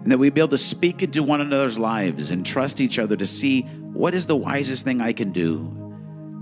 And 0.02 0.10
that 0.10 0.18
we'd 0.18 0.34
be 0.34 0.40
able 0.40 0.48
to 0.48 0.58
speak 0.58 1.02
into 1.02 1.22
one 1.22 1.40
another's 1.40 1.78
lives 1.78 2.30
and 2.30 2.44
trust 2.44 2.80
each 2.80 2.98
other 2.98 3.16
to 3.16 3.26
see 3.26 3.62
what 3.62 4.14
is 4.14 4.26
the 4.26 4.36
wisest 4.36 4.84
thing 4.84 5.00
I 5.00 5.12
can 5.12 5.30
do 5.30 5.86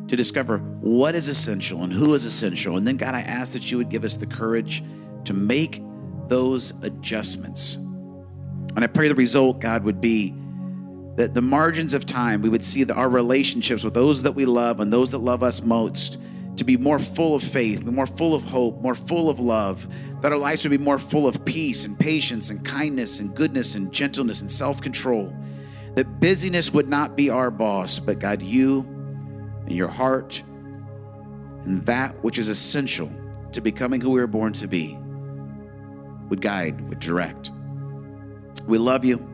to 0.08 0.16
discover 0.16 0.58
what 0.58 1.14
is 1.14 1.28
essential 1.28 1.82
and 1.82 1.92
who 1.92 2.14
is 2.14 2.24
essential. 2.24 2.76
And 2.76 2.86
then, 2.86 2.96
God, 2.96 3.14
I 3.14 3.20
ask 3.22 3.52
that 3.52 3.70
you 3.70 3.78
would 3.78 3.88
give 3.90 4.04
us 4.04 4.16
the 4.16 4.26
courage 4.26 4.82
to 5.24 5.34
make 5.34 5.82
those 6.28 6.72
adjustments. 6.82 7.76
And 7.76 8.80
I 8.80 8.86
pray 8.86 9.08
the 9.08 9.14
result, 9.14 9.60
God, 9.60 9.84
would 9.84 10.00
be 10.00 10.34
that 11.16 11.34
the 11.34 11.42
margins 11.42 11.94
of 11.94 12.06
time, 12.06 12.42
we 12.42 12.48
would 12.48 12.64
see 12.64 12.84
that 12.84 12.96
our 12.96 13.08
relationships 13.08 13.84
with 13.84 13.94
those 13.94 14.22
that 14.22 14.32
we 14.32 14.46
love 14.46 14.80
and 14.80 14.92
those 14.92 15.10
that 15.12 15.18
love 15.18 15.42
us 15.42 15.62
most 15.62 16.18
to 16.56 16.64
be 16.64 16.76
more 16.76 16.98
full 16.98 17.34
of 17.34 17.42
faith, 17.42 17.84
more 17.84 18.06
full 18.06 18.34
of 18.34 18.42
hope, 18.42 18.80
more 18.80 18.94
full 18.94 19.28
of 19.28 19.40
love, 19.40 19.86
that 20.22 20.32
our 20.32 20.38
lives 20.38 20.64
would 20.64 20.70
be 20.70 20.78
more 20.78 20.98
full 20.98 21.26
of 21.26 21.44
peace 21.44 21.84
and 21.84 21.98
patience 21.98 22.50
and 22.50 22.64
kindness 22.64 23.20
and 23.20 23.34
goodness 23.34 23.74
and 23.74 23.92
gentleness 23.92 24.40
and 24.40 24.50
self 24.50 24.80
control. 24.80 25.34
That 25.94 26.20
busyness 26.20 26.72
would 26.72 26.88
not 26.88 27.16
be 27.16 27.30
our 27.30 27.50
boss, 27.50 27.98
but 27.98 28.18
God, 28.18 28.42
you 28.42 28.80
and 29.66 29.72
your 29.72 29.88
heart 29.88 30.42
and 31.64 31.84
that 31.86 32.22
which 32.22 32.38
is 32.38 32.48
essential 32.48 33.10
to 33.52 33.60
becoming 33.60 34.00
who 34.00 34.10
we 34.10 34.20
were 34.20 34.26
born 34.26 34.52
to 34.54 34.68
be 34.68 34.98
would 36.28 36.40
guide, 36.40 36.88
would 36.88 37.00
direct. 37.00 37.50
We 38.66 38.78
love 38.78 39.04
you. 39.04 39.33